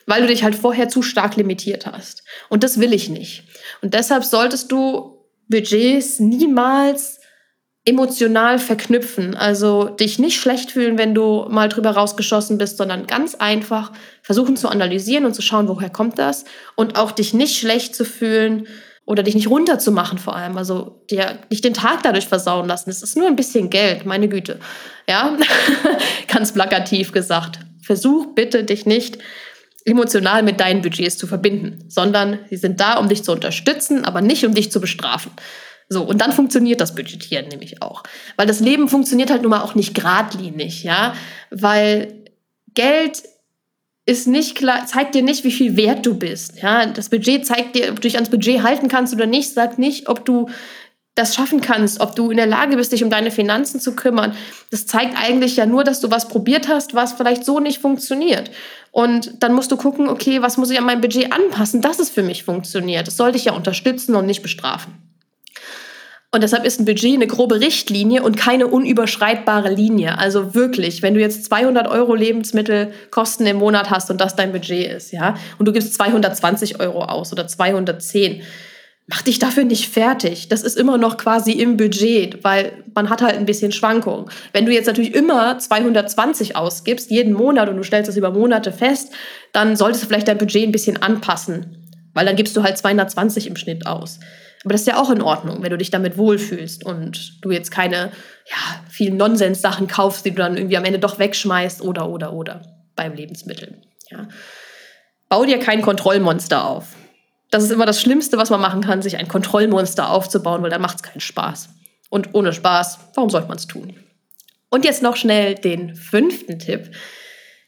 weil 0.06 0.22
du 0.22 0.26
dich 0.26 0.42
halt 0.42 0.56
vorher 0.56 0.88
zu 0.88 1.02
stark 1.02 1.36
limitiert 1.36 1.86
hast. 1.86 2.24
Und 2.48 2.64
das 2.64 2.80
will 2.80 2.92
ich 2.92 3.10
nicht. 3.10 3.44
Und 3.80 3.94
deshalb 3.94 4.24
solltest 4.24 4.72
du 4.72 5.18
Budgets 5.48 6.18
niemals 6.18 7.19
emotional 7.84 8.58
verknüpfen. 8.58 9.34
Also 9.34 9.84
dich 9.88 10.18
nicht 10.18 10.38
schlecht 10.38 10.72
fühlen, 10.72 10.98
wenn 10.98 11.14
du 11.14 11.46
mal 11.48 11.68
drüber 11.68 11.92
rausgeschossen 11.92 12.58
bist, 12.58 12.76
sondern 12.76 13.06
ganz 13.06 13.34
einfach 13.34 13.92
versuchen 14.22 14.56
zu 14.56 14.68
analysieren 14.68 15.24
und 15.24 15.34
zu 15.34 15.42
schauen, 15.42 15.68
woher 15.68 15.90
kommt 15.90 16.18
das 16.18 16.44
und 16.76 16.98
auch 16.98 17.10
dich 17.10 17.32
nicht 17.32 17.58
schlecht 17.58 17.94
zu 17.94 18.04
fühlen 18.04 18.66
oder 19.06 19.22
dich 19.22 19.34
nicht 19.34 19.48
runterzumachen 19.48 20.18
vor 20.18 20.36
allem. 20.36 20.58
Also 20.58 21.02
dir 21.10 21.38
nicht 21.48 21.64
den 21.64 21.74
Tag 21.74 22.02
dadurch 22.02 22.28
versauen 22.28 22.68
lassen. 22.68 22.90
Es 22.90 23.02
ist 23.02 23.16
nur 23.16 23.26
ein 23.26 23.36
bisschen 23.36 23.70
Geld, 23.70 24.04
meine 24.04 24.28
Güte. 24.28 24.60
Ja, 25.08 25.36
ganz 26.28 26.52
plakativ 26.52 27.12
gesagt. 27.12 27.60
Versuch 27.82 28.34
bitte 28.34 28.62
dich 28.62 28.84
nicht 28.84 29.18
emotional 29.86 30.42
mit 30.42 30.60
deinen 30.60 30.82
Budgets 30.82 31.16
zu 31.16 31.26
verbinden, 31.26 31.86
sondern 31.88 32.38
sie 32.50 32.56
sind 32.56 32.78
da, 32.78 32.98
um 32.98 33.08
dich 33.08 33.24
zu 33.24 33.32
unterstützen, 33.32 34.04
aber 34.04 34.20
nicht 34.20 34.44
um 34.44 34.54
dich 34.54 34.70
zu 34.70 34.80
bestrafen. 34.80 35.32
So, 35.92 36.04
und 36.04 36.20
dann 36.20 36.32
funktioniert 36.32 36.80
das 36.80 36.94
Budgetieren 36.94 37.48
nämlich 37.48 37.82
auch. 37.82 38.04
Weil 38.36 38.46
das 38.46 38.60
Leben 38.60 38.88
funktioniert 38.88 39.28
halt 39.30 39.42
nun 39.42 39.50
mal 39.50 39.62
auch 39.62 39.74
nicht 39.74 39.92
geradlinig, 39.92 40.84
ja, 40.84 41.14
weil 41.50 42.14
Geld 42.74 43.24
ist 44.06 44.28
nicht 44.28 44.56
klar, 44.56 44.86
zeigt 44.86 45.16
dir 45.16 45.22
nicht, 45.22 45.42
wie 45.42 45.50
viel 45.50 45.76
wert 45.76 46.06
du 46.06 46.14
bist. 46.14 46.62
Ja, 46.62 46.86
das 46.86 47.08
Budget 47.08 47.44
zeigt 47.44 47.74
dir, 47.74 47.90
ob 47.90 47.96
du 47.96 48.02
dich 48.02 48.14
ans 48.14 48.30
Budget 48.30 48.62
halten 48.62 48.86
kannst 48.86 49.12
oder 49.12 49.26
nicht, 49.26 49.52
sagt 49.52 49.78
nicht, 49.78 50.08
ob 50.08 50.24
du 50.24 50.48
das 51.16 51.34
schaffen 51.34 51.60
kannst, 51.60 52.00
ob 52.00 52.14
du 52.14 52.30
in 52.30 52.36
der 52.36 52.46
Lage 52.46 52.76
bist, 52.76 52.92
dich 52.92 53.02
um 53.02 53.10
deine 53.10 53.32
Finanzen 53.32 53.80
zu 53.80 53.96
kümmern. 53.96 54.34
Das 54.70 54.86
zeigt 54.86 55.16
eigentlich 55.20 55.56
ja 55.56 55.66
nur, 55.66 55.82
dass 55.82 56.00
du 56.00 56.10
was 56.10 56.28
probiert 56.28 56.68
hast, 56.68 56.94
was 56.94 57.14
vielleicht 57.14 57.44
so 57.44 57.58
nicht 57.58 57.80
funktioniert. 57.80 58.52
Und 58.92 59.42
dann 59.42 59.54
musst 59.54 59.72
du 59.72 59.76
gucken, 59.76 60.08
okay, 60.08 60.40
was 60.40 60.56
muss 60.56 60.70
ich 60.70 60.78
an 60.78 60.86
meinem 60.86 61.00
Budget 61.00 61.32
anpassen, 61.32 61.82
dass 61.82 61.98
es 61.98 62.10
für 62.10 62.22
mich 62.22 62.44
funktioniert. 62.44 63.08
Das 63.08 63.16
sollte 63.16 63.38
ich 63.38 63.46
ja 63.46 63.52
unterstützen 63.52 64.14
und 64.14 64.26
nicht 64.26 64.42
bestrafen. 64.42 65.09
Und 66.32 66.44
deshalb 66.44 66.64
ist 66.64 66.78
ein 66.78 66.84
Budget 66.84 67.14
eine 67.14 67.26
grobe 67.26 67.60
Richtlinie 67.60 68.22
und 68.22 68.36
keine 68.36 68.68
unüberschreitbare 68.68 69.68
Linie. 69.68 70.16
Also 70.16 70.54
wirklich, 70.54 71.02
wenn 71.02 71.14
du 71.14 71.20
jetzt 71.20 71.44
200 71.46 71.88
Euro 71.88 72.14
Lebensmittelkosten 72.14 73.46
im 73.46 73.56
Monat 73.56 73.90
hast 73.90 74.10
und 74.10 74.20
das 74.20 74.36
dein 74.36 74.52
Budget 74.52 74.92
ist, 74.92 75.10
ja, 75.12 75.34
und 75.58 75.66
du 75.66 75.72
gibst 75.72 75.94
220 75.94 76.78
Euro 76.78 77.02
aus 77.02 77.32
oder 77.32 77.48
210, 77.48 78.42
mach 79.08 79.22
dich 79.22 79.40
dafür 79.40 79.64
nicht 79.64 79.88
fertig. 79.88 80.48
Das 80.48 80.62
ist 80.62 80.78
immer 80.78 80.98
noch 80.98 81.16
quasi 81.16 81.50
im 81.50 81.76
Budget, 81.76 82.44
weil 82.44 82.84
man 82.94 83.10
hat 83.10 83.22
halt 83.22 83.34
ein 83.34 83.44
bisschen 83.44 83.72
Schwankung. 83.72 84.30
Wenn 84.52 84.66
du 84.66 84.72
jetzt 84.72 84.86
natürlich 84.86 85.12
immer 85.12 85.58
220 85.58 86.54
ausgibst, 86.54 87.10
jeden 87.10 87.32
Monat 87.32 87.68
und 87.68 87.76
du 87.76 87.82
stellst 87.82 88.08
das 88.08 88.16
über 88.16 88.30
Monate 88.30 88.70
fest, 88.70 89.12
dann 89.52 89.74
solltest 89.74 90.04
du 90.04 90.06
vielleicht 90.06 90.28
dein 90.28 90.38
Budget 90.38 90.62
ein 90.62 90.70
bisschen 90.70 91.02
anpassen, 91.02 91.88
weil 92.14 92.24
dann 92.24 92.36
gibst 92.36 92.56
du 92.56 92.62
halt 92.62 92.78
220 92.78 93.48
im 93.48 93.56
Schnitt 93.56 93.84
aus. 93.84 94.20
Aber 94.64 94.72
das 94.72 94.82
ist 94.82 94.88
ja 94.88 95.00
auch 95.00 95.10
in 95.10 95.22
Ordnung, 95.22 95.62
wenn 95.62 95.70
du 95.70 95.78
dich 95.78 95.90
damit 95.90 96.18
wohlfühlst 96.18 96.84
und 96.84 97.42
du 97.42 97.50
jetzt 97.50 97.70
keine 97.70 98.12
ja, 98.46 98.84
vielen 98.88 99.16
Nonsens-Sachen 99.16 99.86
kaufst, 99.86 100.24
die 100.24 100.30
du 100.30 100.36
dann 100.36 100.56
irgendwie 100.56 100.76
am 100.76 100.84
Ende 100.84 100.98
doch 100.98 101.18
wegschmeißt 101.18 101.80
oder, 101.80 102.08
oder, 102.08 102.32
oder 102.32 102.62
beim 102.94 103.14
Lebensmittel. 103.14 103.80
Ja. 104.10 104.28
Bau 105.28 105.44
dir 105.44 105.58
kein 105.58 105.80
Kontrollmonster 105.80 106.66
auf 106.66 106.94
das 107.50 107.64
ist 107.64 107.70
immer 107.70 107.86
das 107.86 108.00
Schlimmste, 108.00 108.38
was 108.38 108.50
man 108.50 108.60
machen 108.60 108.80
kann, 108.80 109.02
sich 109.02 109.16
ein 109.16 109.28
Kontrollmonster 109.28 110.10
aufzubauen, 110.10 110.62
weil 110.62 110.70
dann 110.70 110.80
macht 110.80 110.96
es 110.96 111.02
keinen 111.02 111.20
Spaß. 111.20 111.68
Und 112.08 112.34
ohne 112.34 112.52
Spaß, 112.52 112.98
warum 113.14 113.30
sollte 113.30 113.48
man 113.48 113.56
es 113.56 113.66
tun? 113.66 113.96
Und 114.68 114.84
jetzt 114.84 115.02
noch 115.02 115.16
schnell 115.16 115.56
den 115.56 115.96
fünften 115.96 116.58
Tipp. 116.58 116.90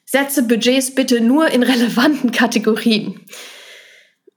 Setze 0.04 0.44
Budgets 0.44 0.94
bitte 0.94 1.20
nur 1.20 1.48
in 1.48 1.62
relevanten 1.62 2.30
Kategorien. 2.32 3.20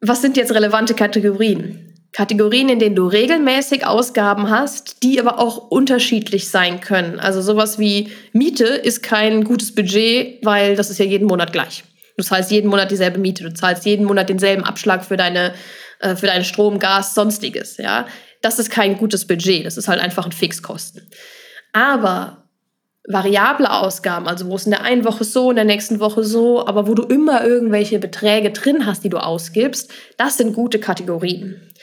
Was 0.01 0.21
sind 0.21 0.37
jetzt 0.37 0.53
relevante 0.53 0.93
Kategorien? 0.93 1.84
Kategorien, 2.15 2.69
in 2.69 2.79
denen 2.79 2.95
du 2.95 3.07
regelmäßig 3.07 3.85
Ausgaben 3.85 4.49
hast, 4.49 5.03
die 5.03 5.19
aber 5.19 5.37
auch 5.37 5.69
unterschiedlich 5.69 6.49
sein 6.49 6.79
können. 6.79 7.19
Also 7.19 7.41
sowas 7.41 7.77
wie 7.77 8.09
Miete 8.31 8.63
ist 8.63 9.03
kein 9.03 9.43
gutes 9.43 9.75
Budget, 9.75 10.39
weil 10.41 10.77
das 10.77 10.89
ist 10.89 10.97
ja 10.97 11.03
jeden 11.03 11.27
Monat 11.27 11.51
gleich. 11.51 11.83
Du 12.15 12.23
zahlst 12.23 12.51
jeden 12.51 12.69
Monat 12.69 12.89
dieselbe 12.89 13.19
Miete, 13.19 13.43
du 13.43 13.53
zahlst 13.53 13.85
jeden 13.85 14.05
Monat 14.05 14.29
denselben 14.29 14.63
Abschlag 14.63 15.03
für 15.03 15.17
deine, 15.17 15.53
äh, 15.99 16.15
für 16.15 16.27
deinen 16.27 16.45
Strom, 16.45 16.79
Gas, 16.79 17.15
sonstiges. 17.15 17.75
Ja? 17.75 18.07
Das 18.41 18.59
ist 18.59 18.69
kein 18.69 18.97
gutes 18.97 19.27
Budget, 19.27 19.65
das 19.65 19.75
ist 19.75 19.89
halt 19.89 19.99
einfach 19.99 20.25
ein 20.25 20.31
Fixkosten. 20.31 21.09
Aber 21.73 22.45
variable 23.05 23.69
Ausgaben, 23.69 24.29
also 24.29 24.47
wo 24.47 24.55
es 24.55 24.63
in 24.63 24.71
der 24.71 24.83
einen 24.83 25.03
Woche 25.03 25.25
so, 25.25 25.49
in 25.49 25.57
der 25.57 25.65
nächsten 25.65 25.99
Woche 25.99 26.23
so, 26.23 26.65
aber 26.65 26.87
wo 26.87 26.93
du 26.93 27.03
immer 27.03 27.43
irgendwelche 27.45 27.99
Beträge 27.99 28.51
drin 28.51 28.85
hast, 28.85 29.03
die 29.03 29.09
du 29.09 29.17
ausgibst, 29.17 29.91
das 30.17 30.37
sind 30.37 30.53
gute 30.53 30.79
Kategorien. 30.79 31.73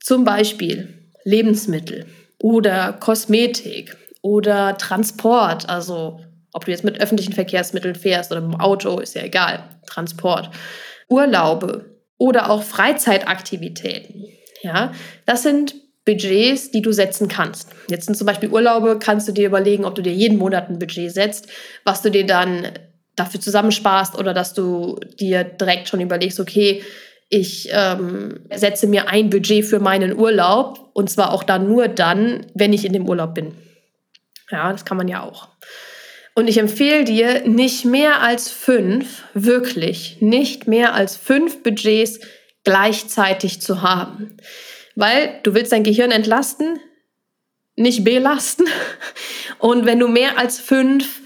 Zum 0.00 0.24
Beispiel 0.24 0.94
Lebensmittel 1.24 2.06
oder 2.38 2.94
Kosmetik 2.94 3.96
oder 4.22 4.76
Transport, 4.78 5.68
also 5.68 6.20
ob 6.52 6.64
du 6.64 6.72
jetzt 6.72 6.84
mit 6.84 7.00
öffentlichen 7.00 7.32
Verkehrsmitteln 7.32 7.94
fährst 7.94 8.32
oder 8.32 8.40
mit 8.40 8.54
dem 8.54 8.60
Auto, 8.60 8.98
ist 8.98 9.14
ja 9.14 9.22
egal. 9.22 9.62
Transport. 9.86 10.50
Urlaube, 11.08 11.90
oder 12.20 12.50
auch 12.50 12.62
Freizeitaktivitäten. 12.62 14.26
Ja, 14.62 14.92
das 15.24 15.42
sind 15.42 15.74
Budgets, 16.04 16.70
die 16.70 16.82
du 16.82 16.92
setzen 16.92 17.28
kannst. 17.28 17.70
Jetzt 17.88 18.06
sind 18.06 18.14
zum 18.14 18.26
Beispiel 18.26 18.50
Urlaube, 18.50 18.98
kannst 18.98 19.26
du 19.26 19.32
dir 19.32 19.46
überlegen, 19.46 19.86
ob 19.86 19.94
du 19.94 20.02
dir 20.02 20.12
jeden 20.12 20.36
Monat 20.36 20.68
ein 20.68 20.78
Budget 20.78 21.12
setzt, 21.12 21.48
was 21.82 22.02
du 22.02 22.10
dir 22.10 22.26
dann 22.26 22.68
dafür 23.16 23.40
zusammensparst 23.40 24.18
oder 24.18 24.34
dass 24.34 24.52
du 24.52 25.00
dir 25.18 25.44
direkt 25.44 25.88
schon 25.88 26.00
überlegst, 26.00 26.38
okay, 26.38 26.82
ich 27.30 27.68
ähm, 27.72 28.40
setze 28.52 28.88
mir 28.88 29.08
ein 29.08 29.30
Budget 29.30 29.64
für 29.64 29.78
meinen 29.78 30.18
Urlaub 30.18 30.90
und 30.94 31.08
zwar 31.08 31.32
auch 31.32 31.44
dann 31.44 31.68
nur 31.68 31.86
dann, 31.86 32.44
wenn 32.54 32.72
ich 32.72 32.84
in 32.84 32.92
dem 32.92 33.08
Urlaub 33.08 33.34
bin. 33.34 33.54
Ja, 34.50 34.72
das 34.72 34.84
kann 34.84 34.96
man 34.96 35.06
ja 35.06 35.22
auch. 35.22 35.48
Und 36.34 36.48
ich 36.48 36.58
empfehle 36.58 37.04
dir, 37.04 37.46
nicht 37.46 37.84
mehr 37.84 38.20
als 38.20 38.50
fünf, 38.50 39.22
wirklich, 39.32 40.16
nicht 40.20 40.66
mehr 40.66 40.94
als 40.94 41.16
fünf 41.16 41.62
Budgets 41.62 42.18
gleichzeitig 42.64 43.60
zu 43.60 43.80
haben. 43.82 44.36
Weil 44.96 45.38
du 45.44 45.54
willst 45.54 45.70
dein 45.70 45.84
Gehirn 45.84 46.10
entlasten, 46.10 46.80
nicht 47.76 48.02
belasten. 48.02 48.64
Und 49.58 49.86
wenn 49.86 50.00
du 50.00 50.08
mehr 50.08 50.36
als 50.36 50.58
fünf 50.58 51.20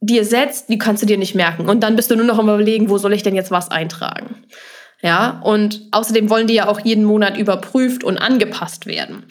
dir 0.00 0.24
setzt, 0.24 0.68
die 0.68 0.78
kannst 0.78 1.02
du 1.02 1.06
dir 1.06 1.18
nicht 1.18 1.34
merken. 1.34 1.68
Und 1.68 1.80
dann 1.80 1.96
bist 1.96 2.10
du 2.10 2.16
nur 2.16 2.24
noch 2.24 2.38
am 2.38 2.48
überlegen, 2.48 2.90
wo 2.90 2.98
soll 2.98 3.12
ich 3.12 3.24
denn 3.24 3.34
jetzt 3.34 3.50
was 3.50 3.70
eintragen. 3.70 4.44
Ja, 5.02 5.40
und 5.42 5.88
außerdem 5.92 6.28
wollen 6.28 6.46
die 6.46 6.54
ja 6.54 6.68
auch 6.68 6.80
jeden 6.80 7.04
Monat 7.04 7.38
überprüft 7.38 8.04
und 8.04 8.18
angepasst 8.18 8.86
werden. 8.86 9.24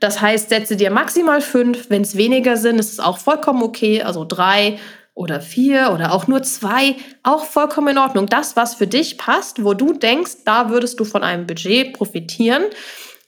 Das 0.00 0.20
heißt, 0.20 0.50
setze 0.50 0.76
dir 0.76 0.90
maximal 0.90 1.40
fünf. 1.40 1.88
Wenn 1.88 2.02
es 2.02 2.16
weniger 2.16 2.56
sind, 2.58 2.78
ist 2.78 2.92
es 2.92 3.00
auch 3.00 3.16
vollkommen 3.16 3.62
okay. 3.62 4.02
Also 4.02 4.26
drei 4.26 4.78
oder 5.14 5.40
vier 5.40 5.92
oder 5.94 6.12
auch 6.12 6.26
nur 6.26 6.42
zwei, 6.42 6.96
auch 7.22 7.44
vollkommen 7.44 7.88
in 7.88 7.98
Ordnung. 7.98 8.26
Das, 8.26 8.56
was 8.56 8.74
für 8.74 8.86
dich 8.86 9.16
passt, 9.16 9.64
wo 9.64 9.72
du 9.72 9.92
denkst, 9.92 10.44
da 10.44 10.68
würdest 10.68 11.00
du 11.00 11.04
von 11.04 11.22
einem 11.22 11.46
Budget 11.46 11.94
profitieren. 11.94 12.64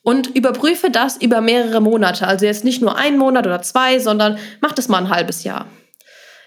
Und 0.03 0.37
überprüfe 0.37 0.89
das 0.91 1.17
über 1.17 1.41
mehrere 1.41 1.81
Monate. 1.81 2.29
Also 2.29 2.47
jetzt 2.47 2.63
nicht 2.63 2.81
nur 2.81 2.97
einen 2.97 3.19
Monat 3.19 3.45
oder 3.45 3.63
zwei, 3.63 3.99
sondern 3.99 4.39
mach 4.61 4.73
das 4.73 4.87
mal 4.87 4.99
ein 4.99 5.11
halbes 5.11 5.43
Jahr. 5.43 5.67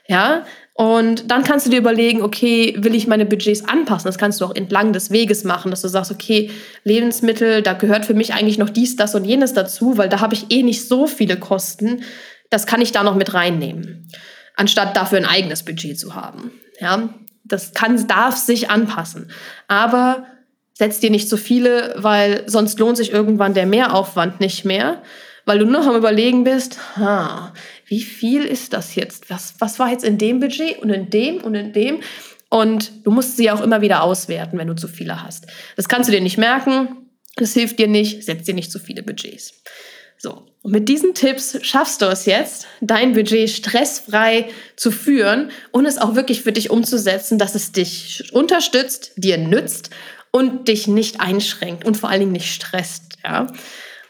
Ja, 0.07 0.45
und 0.79 1.29
dann 1.29 1.43
kannst 1.43 1.65
du 1.65 1.69
dir 1.69 1.79
überlegen, 1.79 2.21
okay, 2.21 2.73
will 2.77 2.95
ich 2.95 3.05
meine 3.05 3.25
Budgets 3.25 3.67
anpassen? 3.67 4.07
Das 4.07 4.17
kannst 4.17 4.39
du 4.39 4.45
auch 4.45 4.55
entlang 4.55 4.93
des 4.93 5.11
Weges 5.11 5.43
machen, 5.43 5.71
dass 5.71 5.81
du 5.81 5.89
sagst, 5.89 6.09
okay, 6.09 6.51
Lebensmittel, 6.85 7.61
da 7.61 7.73
gehört 7.73 8.05
für 8.05 8.13
mich 8.13 8.33
eigentlich 8.33 8.57
noch 8.57 8.69
dies, 8.69 8.95
das 8.95 9.13
und 9.13 9.25
jenes 9.25 9.51
dazu, 9.51 9.97
weil 9.97 10.07
da 10.07 10.21
habe 10.21 10.35
ich 10.35 10.51
eh 10.51 10.63
nicht 10.63 10.87
so 10.87 11.05
viele 11.05 11.35
Kosten. 11.35 12.03
Das 12.49 12.65
kann 12.65 12.79
ich 12.79 12.93
da 12.93 13.03
noch 13.03 13.15
mit 13.15 13.33
reinnehmen, 13.33 14.07
anstatt 14.55 14.95
dafür 14.95 15.17
ein 15.17 15.25
eigenes 15.25 15.63
Budget 15.63 15.99
zu 15.99 16.15
haben. 16.15 16.51
Ja, 16.79 17.09
das 17.43 17.73
kann, 17.73 18.07
darf 18.07 18.37
sich 18.37 18.69
anpassen. 18.69 19.31
Aber 19.67 20.27
setz 20.71 21.01
dir 21.01 21.11
nicht 21.11 21.27
so 21.27 21.35
viele, 21.35 21.93
weil 21.97 22.43
sonst 22.45 22.79
lohnt 22.79 22.95
sich 22.95 23.11
irgendwann 23.11 23.53
der 23.53 23.65
Mehraufwand 23.65 24.39
nicht 24.39 24.63
mehr, 24.63 25.01
weil 25.45 25.59
du 25.59 25.65
noch 25.65 25.87
am 25.87 25.97
Überlegen 25.97 26.45
bist, 26.45 26.79
ha, 26.95 27.53
wie 27.89 28.01
viel 28.03 28.45
ist 28.45 28.73
das 28.73 28.95
jetzt? 28.95 29.29
Was, 29.29 29.55
was 29.59 29.79
war 29.79 29.89
jetzt 29.89 30.05
in 30.05 30.17
dem 30.17 30.39
Budget 30.39 30.77
und 30.79 30.91
in 30.91 31.09
dem 31.09 31.37
und 31.43 31.55
in 31.55 31.73
dem? 31.73 32.01
Und 32.49 32.91
du 33.03 33.11
musst 33.11 33.35
sie 33.35 33.51
auch 33.51 33.61
immer 33.61 33.81
wieder 33.81 34.03
auswerten, 34.03 34.57
wenn 34.57 34.67
du 34.67 34.75
zu 34.75 34.87
viele 34.87 35.23
hast. 35.23 35.47
Das 35.75 35.87
kannst 35.87 36.07
du 36.07 36.13
dir 36.13 36.21
nicht 36.21 36.37
merken, 36.37 37.09
das 37.35 37.53
hilft 37.53 37.79
dir 37.79 37.87
nicht, 37.87 38.23
setz 38.23 38.43
dir 38.43 38.53
nicht 38.53 38.71
zu 38.71 38.79
viele 38.79 39.03
Budgets. 39.03 39.61
So, 40.17 40.45
und 40.61 40.71
mit 40.71 40.89
diesen 40.89 41.13
Tipps 41.13 41.57
schaffst 41.61 42.01
du 42.01 42.05
es 42.07 42.25
jetzt, 42.25 42.67
dein 42.81 43.13
Budget 43.13 43.49
stressfrei 43.49 44.49
zu 44.75 44.91
führen 44.91 45.49
und 45.71 45.85
es 45.85 45.97
auch 45.97 46.15
wirklich 46.15 46.41
für 46.41 46.51
dich 46.51 46.69
umzusetzen, 46.69 47.39
dass 47.39 47.55
es 47.55 47.71
dich 47.71 48.29
unterstützt, 48.33 49.13
dir 49.15 49.37
nützt 49.37 49.89
und 50.31 50.67
dich 50.67 50.87
nicht 50.87 51.21
einschränkt 51.21 51.85
und 51.85 51.95
vor 51.97 52.09
allen 52.09 52.19
Dingen 52.19 52.31
nicht 52.33 52.53
stresst. 52.53 53.17
Ja? 53.23 53.47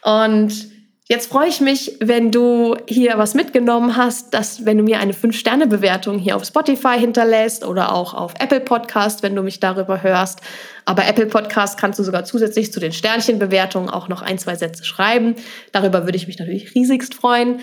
Und 0.02 0.69
Jetzt 1.10 1.28
freue 1.28 1.48
ich 1.48 1.60
mich, 1.60 1.96
wenn 1.98 2.30
du 2.30 2.76
hier 2.86 3.18
was 3.18 3.34
mitgenommen 3.34 3.96
hast, 3.96 4.32
dass 4.32 4.64
wenn 4.64 4.78
du 4.78 4.84
mir 4.84 5.00
eine 5.00 5.12
5-Sterne-Bewertung 5.12 6.20
hier 6.20 6.36
auf 6.36 6.44
Spotify 6.44 7.00
hinterlässt 7.00 7.64
oder 7.64 7.92
auch 7.92 8.14
auf 8.14 8.34
Apple 8.38 8.60
Podcast, 8.60 9.24
wenn 9.24 9.34
du 9.34 9.42
mich 9.42 9.58
darüber 9.58 10.04
hörst. 10.04 10.40
Aber 10.84 11.04
Apple 11.08 11.26
Podcast 11.26 11.80
kannst 11.80 11.98
du 11.98 12.04
sogar 12.04 12.24
zusätzlich 12.24 12.72
zu 12.72 12.78
den 12.78 12.92
Sternchenbewertungen 12.92 13.90
auch 13.90 14.06
noch 14.06 14.22
ein, 14.22 14.38
zwei 14.38 14.54
Sätze 14.54 14.84
schreiben. 14.84 15.34
Darüber 15.72 16.04
würde 16.04 16.16
ich 16.16 16.28
mich 16.28 16.38
natürlich 16.38 16.76
riesigst 16.76 17.12
freuen. 17.12 17.58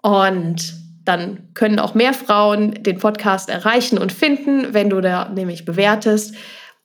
Und 0.00 0.72
dann 1.04 1.50
können 1.52 1.78
auch 1.78 1.92
mehr 1.92 2.14
Frauen 2.14 2.82
den 2.82 2.96
Podcast 2.96 3.50
erreichen 3.50 3.98
und 3.98 4.10
finden, 4.10 4.72
wenn 4.72 4.88
du 4.88 5.02
da 5.02 5.28
nämlich 5.28 5.66
bewertest. 5.66 6.34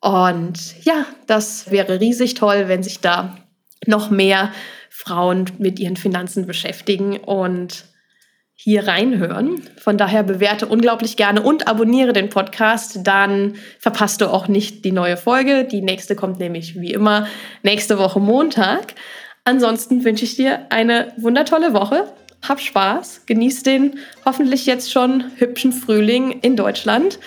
Und 0.02 0.84
ja, 0.84 1.06
das 1.28 1.71
wäre 1.71 2.02
riesig 2.02 2.34
toll, 2.34 2.65
wenn 2.67 2.84
sich 2.84 3.00
da 3.00 3.38
noch 3.88 4.10
mehr 4.10 4.52
Frauen 4.89 5.46
mit 5.58 5.80
ihren 5.80 5.98
Finanzen 5.98 6.46
beschäftigen 6.46 7.17
und 7.17 7.86
hier 8.63 8.88
reinhören. 8.88 9.63
Von 9.78 9.98
daher 9.98 10.22
bewerte 10.22 10.67
unglaublich 10.67 11.17
gerne 11.17 11.41
und 11.41 11.67
abonniere 11.67 12.13
den 12.13 12.30
Podcast, 12.30 13.00
dann 13.04 13.56
verpasst 13.80 14.22
du 14.22 14.28
auch 14.28 14.48
nicht 14.48 14.86
die 14.86 14.91
neue 14.91 15.17
Folge. 15.17 15.63
Die 15.63 15.82
nächste 15.82 16.15
kommt 16.15 16.39
nämlich 16.39 16.80
wie 16.80 16.94
immer 16.94 17.28
nächste 17.63 17.98
Woche 17.98 18.20
Montag. 18.20 18.94
Ansonsten 19.46 20.04
wünsche 20.04 20.26
ich 20.26 20.36
dir 20.36 20.67
eine 20.70 21.12
wundertolle 21.17 21.74
Woche. 21.74 22.13
Hab 22.48 22.60
Spaß, 22.60 23.26
genieß 23.26 23.63
den 23.63 23.98
hoffentlich 24.26 24.67
jetzt 24.67 24.91
schon 24.91 25.32
hübschen 25.38 25.72
Frühling 25.72 26.32
in 26.41 26.56
Deutschland. 26.56 27.20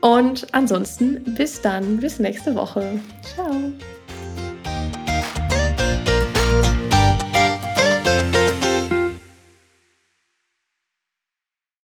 Und 0.00 0.48
ansonsten 0.52 1.22
bis 1.36 1.60
dann, 1.60 1.98
bis 1.98 2.18
nächste 2.18 2.56
Woche. 2.56 3.00
Ciao. 3.22 3.72